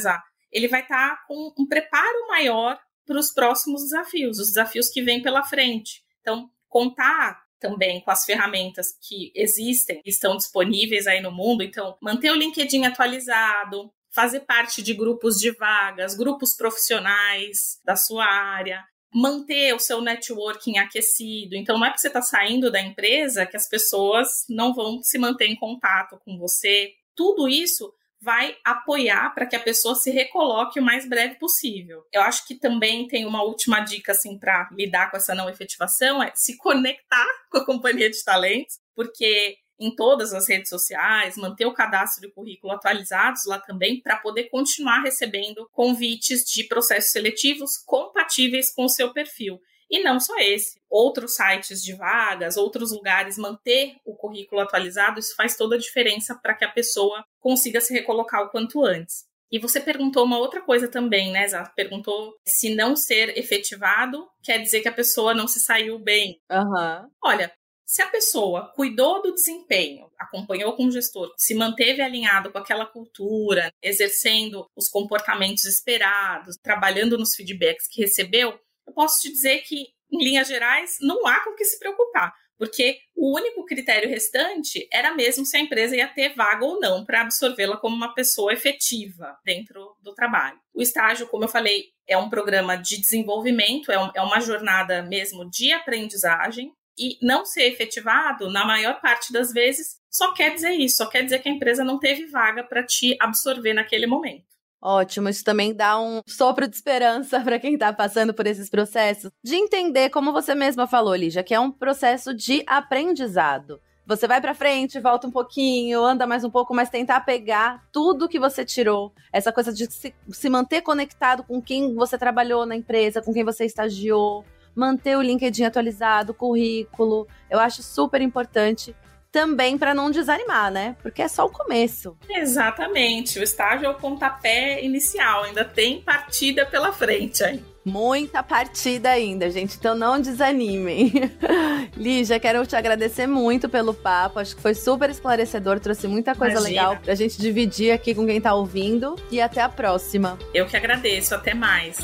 ele 0.52 0.68
vai 0.68 0.82
estar 0.82 1.16
tá 1.16 1.24
com 1.28 1.54
um 1.58 1.68
preparo 1.68 2.28
maior 2.28 2.80
para 3.06 3.20
os 3.20 3.32
próximos 3.32 3.84
desafios, 3.84 4.40
os 4.40 4.48
desafios 4.48 4.90
que 4.90 5.02
vêm 5.02 5.22
pela 5.22 5.44
frente. 5.44 6.04
Então, 6.22 6.50
contar 6.68 7.41
também 7.62 8.02
com 8.02 8.12
as 8.12 8.26
ferramentas 8.26 8.88
que 9.00 9.32
existem, 9.34 10.02
estão 10.04 10.36
disponíveis 10.36 11.08
aí 11.08 11.22
no 11.22 11.32
mundo. 11.32 11.64
Então, 11.64 11.96
manter 12.02 12.32
o 12.32 12.36
LinkedIn 12.36 12.84
atualizado, 12.84 13.90
fazer 14.14 14.42
parte 14.42 14.82
de 14.82 14.94
grupos 14.94 15.40
de 15.40 15.52
vagas, 15.52 16.16
grupos 16.16 16.56
profissionais 16.58 17.80
da 17.86 17.96
sua 17.96 18.26
área, 18.26 18.84
manter 19.14 19.74
o 19.74 19.80
seu 19.80 20.02
networking 20.02 20.80
aquecido. 20.80 21.56
Então, 21.56 21.78
não 21.78 21.86
é 21.86 21.90
porque 21.90 22.02
você 22.02 22.08
está 22.08 22.22
saindo 22.22 22.72
da 22.72 22.82
empresa 22.82 23.46
que 23.46 23.56
as 23.56 23.70
pessoas 23.70 24.46
não 24.50 24.74
vão 24.74 25.02
se 25.04 25.18
manter 25.18 25.46
em 25.46 25.56
contato 25.56 26.20
com 26.26 26.38
você. 26.38 26.94
Tudo 27.16 27.48
isso 27.48 27.94
vai 28.22 28.56
apoiar 28.64 29.34
para 29.34 29.48
que 29.48 29.56
a 29.56 29.60
pessoa 29.60 29.96
se 29.96 30.12
recoloque 30.12 30.80
o 30.80 30.84
mais 30.84 31.10
breve 31.10 31.36
possível. 31.36 32.06
Eu 32.14 32.22
acho 32.22 32.48
que 32.48 32.56
também 32.56 33.08
tem 33.08 33.26
uma 33.26 33.44
última 33.44 33.80
dica 33.80 34.12
assim 34.12 34.38
para 34.38 34.70
lidar 34.72 35.10
com 35.10 35.18
essa 35.18 35.34
não 35.34 35.50
efetivação 35.50 36.22
é 36.22 36.32
se 36.36 36.56
conectar 36.58 37.28
com 37.50 37.58
a 37.58 37.66
companhia 37.66 38.10
de 38.10 38.24
talentos, 38.24 38.80
porque 38.96 39.58
em 39.80 39.96
todas 39.96 40.32
as 40.32 40.48
redes 40.48 40.70
sociais, 40.70 41.36
manter 41.36 41.66
o 41.66 41.74
cadastro 41.74 42.28
e 42.28 42.32
currículo 42.32 42.72
atualizados 42.72 43.42
lá 43.48 43.60
também, 43.60 44.00
para 44.00 44.16
poder 44.18 44.44
continuar 44.44 45.02
recebendo 45.02 45.68
convites 45.72 46.44
de 46.44 46.66
processos 46.66 47.12
seletivos 47.12 47.72
compatíveis 47.84 48.72
com 48.72 48.86
o 48.86 48.90
seu 48.90 49.12
perfil. 49.12 49.60
E 49.92 50.02
não 50.02 50.22
só 50.22 50.38
esse, 50.40 50.80
outros 50.90 51.36
sites 51.36 51.84
de 51.84 51.94
vagas, 51.94 52.56
outros 52.56 52.94
lugares, 52.94 53.38
manter 53.38 53.98
o 54.06 54.16
currículo 54.16 54.62
atualizado, 54.62 55.20
isso 55.20 55.36
faz 55.36 55.58
toda 55.58 55.76
a 55.76 55.80
diferença 55.80 56.34
para 56.34 56.54
que 56.54 56.64
a 56.64 56.72
pessoa 56.72 57.26
consiga 57.42 57.82
se 57.82 57.94
recolocar 57.94 58.42
o 58.42 58.50
quanto 58.50 58.86
antes. 58.86 59.26
E 59.52 59.60
você 59.60 59.82
perguntou 59.82 60.24
uma 60.24 60.40
outra 60.40 60.62
coisa 60.62 60.88
também, 60.88 61.30
né, 61.30 61.46
Zá? 61.46 61.66
Perguntou 61.76 62.34
se 62.48 62.74
não 62.74 62.96
ser 62.96 63.38
efetivado 63.38 64.26
quer 64.42 64.60
dizer 64.60 64.80
que 64.80 64.88
a 64.88 64.94
pessoa 64.94 65.34
não 65.34 65.46
se 65.46 65.60
saiu 65.60 66.00
bem. 66.00 66.40
Uhum. 66.50 67.10
Olha, 67.22 67.52
Se 67.92 68.02
a 68.02 68.08
pessoa 68.08 68.72
cuidou 68.74 69.22
do 69.22 69.34
desempenho, 69.34 70.10
acompanhou 70.18 70.78
com 70.78 70.86
o 70.86 70.92
gestor, 70.92 71.34
se 71.38 71.54
manteve 71.54 72.02
alinhado 72.02 72.50
com 72.50 72.58
aquela 72.58 72.86
cultura, 72.86 73.70
exercendo 73.84 74.66
os 74.74 74.88
comportamentos 74.88 75.66
esperados, 75.66 76.56
trabalhando 76.64 77.18
nos 77.18 77.36
feedbacks 77.36 77.88
que 77.90 78.00
recebeu, 78.00 78.58
eu 78.88 78.94
posso 78.94 79.22
te 79.22 79.32
dizer 79.32 79.60
que, 79.60 79.88
em 80.12 80.24
linhas 80.24 80.48
gerais, 80.48 80.98
não 81.02 81.26
há 81.28 81.40
com 81.44 81.52
o 81.52 81.56
que 81.56 81.66
se 81.66 81.80
preocupar 81.80 82.34
porque 82.62 83.00
o 83.16 83.36
único 83.36 83.66
critério 83.66 84.08
restante 84.08 84.88
era 84.94 85.16
mesmo 85.16 85.44
se 85.44 85.58
a 85.58 85.60
empresa 85.60 85.96
ia 85.96 86.08
ter 86.08 86.36
vaga 86.36 86.64
ou 86.64 86.80
não 86.80 87.04
para 87.04 87.22
absorvê-la 87.22 87.76
como 87.76 87.96
uma 87.96 88.14
pessoa 88.14 88.54
efetiva 88.54 89.36
dentro 89.44 89.96
do 90.00 90.14
trabalho. 90.14 90.60
O 90.72 90.80
estágio, 90.80 91.26
como 91.26 91.44
eu 91.44 91.48
falei, 91.48 91.86
é 92.08 92.16
um 92.16 92.30
programa 92.30 92.78
de 92.78 93.02
desenvolvimento, 93.02 93.92
é, 93.92 93.98
um, 93.98 94.12
é 94.14 94.22
uma 94.22 94.40
jornada 94.40 95.02
mesmo 95.02 95.50
de 95.50 95.72
aprendizagem, 95.72 96.72
e 97.00 97.18
não 97.20 97.48
ser 97.48 97.64
efetivado, 97.64 98.48
na 98.52 98.64
maior 98.64 99.02
parte 99.02 99.34
das 99.34 99.52
vezes, 99.52 99.98
só 100.08 100.32
quer 100.36 100.54
dizer 100.54 100.74
isso, 100.74 100.98
só 100.98 101.08
quer 101.08 101.24
dizer 101.24 101.40
que 101.40 101.50
a 101.50 101.52
empresa 101.52 101.84
não 101.84 101.98
teve 101.98 102.28
vaga 102.28 102.64
para 102.64 102.86
te 102.86 103.18
absorver 103.20 103.74
naquele 103.74 104.06
momento. 104.06 104.51
Ótimo, 104.82 105.30
isso 105.30 105.44
também 105.44 105.76
dá 105.76 106.00
um 106.00 106.22
sopro 106.26 106.68
de 106.68 106.76
esperança 106.76 107.40
para 107.42 107.60
quem 107.60 107.76
está 107.76 107.94
passando 107.94 108.34
por 108.34 108.48
esses 108.48 108.68
processos, 108.68 109.32
de 109.44 109.56
entender, 109.56 110.10
como 110.10 110.34
você 110.34 110.56
mesma 110.56 110.88
falou, 110.88 111.14
Lígia, 111.14 111.44
que 111.44 111.54
é 111.54 111.60
um 111.60 111.72
processo 111.72 112.34
de 112.34 112.64
aprendizado. 112.66 113.80
Você 114.08 114.28
vai 114.28 114.42
para 114.42 114.56
frente, 114.56 115.00
volta 115.00 115.28
um 115.28 115.32
pouquinho, 115.32 116.04
anda 116.04 116.26
mais 116.26 116.44
um 116.44 116.50
pouco, 116.50 116.74
mas 116.74 116.90
tentar 116.90 117.22
pegar 117.22 117.88
tudo 117.92 118.28
que 118.28 118.40
você 118.40 118.66
tirou. 118.66 119.14
Essa 119.32 119.52
coisa 119.52 119.72
de 119.72 119.86
se, 119.92 120.16
se 120.30 120.50
manter 120.50 120.82
conectado 120.82 121.44
com 121.44 121.62
quem 121.62 121.94
você 121.94 122.18
trabalhou 122.18 122.66
na 122.66 122.76
empresa, 122.76 123.22
com 123.22 123.32
quem 123.32 123.44
você 123.44 123.66
estagiou, 123.66 124.44
manter 124.76 125.16
o 125.16 125.22
LinkedIn 125.22 125.66
atualizado, 125.66 126.34
currículo. 126.34 127.28
Eu 127.50 127.60
acho 127.60 127.84
super 127.84 128.20
importante 128.20 128.96
também 129.32 129.78
para 129.78 129.94
não 129.94 130.12
desanimar, 130.12 130.72
né? 130.72 130.96
Porque 131.02 131.22
é 131.22 131.28
só 131.28 131.46
o 131.46 131.50
começo. 131.50 132.18
Exatamente. 132.30 133.40
O 133.40 133.44
estágio 133.44 133.86
é 133.86 133.90
o 133.90 133.96
pontapé 133.96 134.84
inicial, 134.84 135.44
ainda 135.44 135.64
tem 135.64 136.02
partida 136.02 136.66
pela 136.66 136.92
frente 136.92 137.44
aí. 137.44 137.64
Muita 137.84 138.44
partida 138.44 139.10
ainda, 139.10 139.50
gente, 139.50 139.76
então 139.76 139.96
não 139.96 140.22
desanimem. 140.22 141.12
Lígia, 141.98 142.40
quero 142.40 142.64
te 142.68 142.76
agradecer 142.76 143.26
muito 143.26 143.68
pelo 143.68 143.92
papo, 143.92 144.38
acho 144.38 144.56
que 144.56 144.62
foi 144.62 144.76
super 144.76 145.10
esclarecedor, 145.10 145.80
trouxe 145.80 146.08
muita 146.08 146.36
coisa 146.36 146.60
Imagina. 146.60 146.70
legal 146.70 146.98
pra 147.04 147.16
gente 147.16 147.40
dividir 147.40 147.92
aqui 147.92 148.14
com 148.14 148.26
quem 148.28 148.40
tá 148.40 148.54
ouvindo 148.54 149.16
e 149.32 149.42
até 149.42 149.62
a 149.62 149.70
próxima. 149.70 150.38
Eu 150.54 150.68
que 150.68 150.78
agradeço, 150.78 151.34
até 151.34 151.56
mais. 151.56 151.98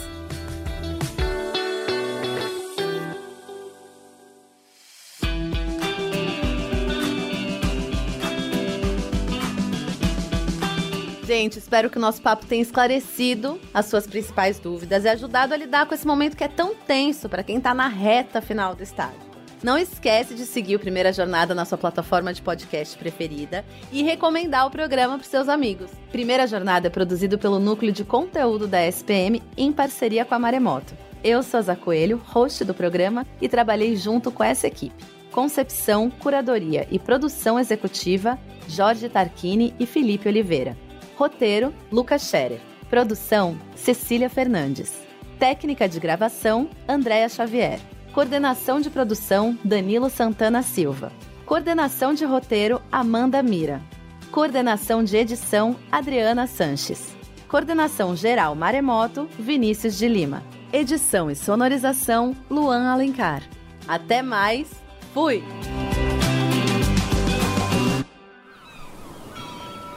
Gente, 11.37 11.59
espero 11.59 11.87
que 11.87 11.99
o 11.99 12.01
nosso 12.01 12.19
papo 12.19 12.47
tenha 12.47 12.63
esclarecido 12.63 13.61
as 13.71 13.85
suas 13.85 14.07
principais 14.07 14.59
dúvidas 14.59 15.03
e 15.03 15.07
ajudado 15.07 15.53
a 15.53 15.57
lidar 15.57 15.85
com 15.85 15.93
esse 15.93 16.07
momento 16.07 16.35
que 16.35 16.43
é 16.43 16.47
tão 16.47 16.73
tenso 16.73 17.29
para 17.29 17.43
quem 17.43 17.57
está 17.57 17.75
na 17.75 17.87
reta 17.87 18.41
final 18.41 18.73
do 18.73 18.81
estágio. 18.81 19.21
Não 19.61 19.77
esquece 19.77 20.33
de 20.33 20.47
seguir 20.47 20.77
o 20.77 20.79
Primeira 20.79 21.13
Jornada 21.13 21.53
na 21.53 21.63
sua 21.63 21.77
plataforma 21.77 22.33
de 22.33 22.41
podcast 22.41 22.97
preferida 22.97 23.63
e 23.91 24.01
recomendar 24.01 24.65
o 24.65 24.71
programa 24.71 25.19
para 25.19 25.27
seus 25.27 25.47
amigos. 25.47 25.91
Primeira 26.11 26.47
Jornada 26.47 26.87
é 26.87 26.89
produzido 26.89 27.37
pelo 27.37 27.59
Núcleo 27.59 27.91
de 27.91 28.03
Conteúdo 28.03 28.65
da 28.65 28.83
SPM 28.87 29.39
em 29.55 29.71
parceria 29.71 30.25
com 30.25 30.33
a 30.33 30.39
Maremoto. 30.39 30.95
Eu 31.23 31.43
sou 31.43 31.59
a 31.59 31.61
Zá 31.61 31.75
Coelho, 31.75 32.19
host 32.25 32.65
do 32.65 32.73
programa, 32.73 33.27
e 33.39 33.47
trabalhei 33.47 33.95
junto 33.95 34.31
com 34.31 34.43
essa 34.43 34.65
equipe. 34.65 35.05
Concepção, 35.31 36.09
curadoria 36.09 36.87
e 36.89 36.97
produção 36.97 37.59
executiva, 37.59 38.39
Jorge 38.67 39.07
Tarquini 39.07 39.75
e 39.79 39.85
Felipe 39.85 40.27
Oliveira. 40.27 40.86
Roteiro: 41.17 41.73
Lucas 41.91 42.21
Scherer. 42.21 42.61
Produção: 42.89 43.57
Cecília 43.75 44.29
Fernandes. 44.29 44.93
Técnica 45.39 45.89
de 45.89 45.99
gravação: 45.99 46.69
Andréa 46.87 47.27
Xavier. 47.27 47.79
Coordenação 48.13 48.79
de 48.79 48.91
produção: 48.91 49.57
Danilo 49.65 50.11
Santana 50.11 50.61
Silva. 50.61 51.11
Coordenação 51.43 52.13
de 52.13 52.23
roteiro: 52.23 52.79
Amanda 52.91 53.41
Mira. 53.41 53.81
Coordenação 54.31 55.03
de 55.03 55.17
edição: 55.17 55.75
Adriana 55.91 56.45
Sanches. 56.45 57.15
Coordenação 57.47 58.15
geral 58.15 58.53
Maremoto: 58.53 59.27
Vinícius 59.39 59.97
de 59.97 60.07
Lima. 60.07 60.43
Edição 60.71 61.31
e 61.31 61.35
sonorização: 61.35 62.35
Luan 62.47 62.91
Alencar. 62.91 63.41
Até 63.87 64.21
mais. 64.21 64.69
Fui! 65.15 65.43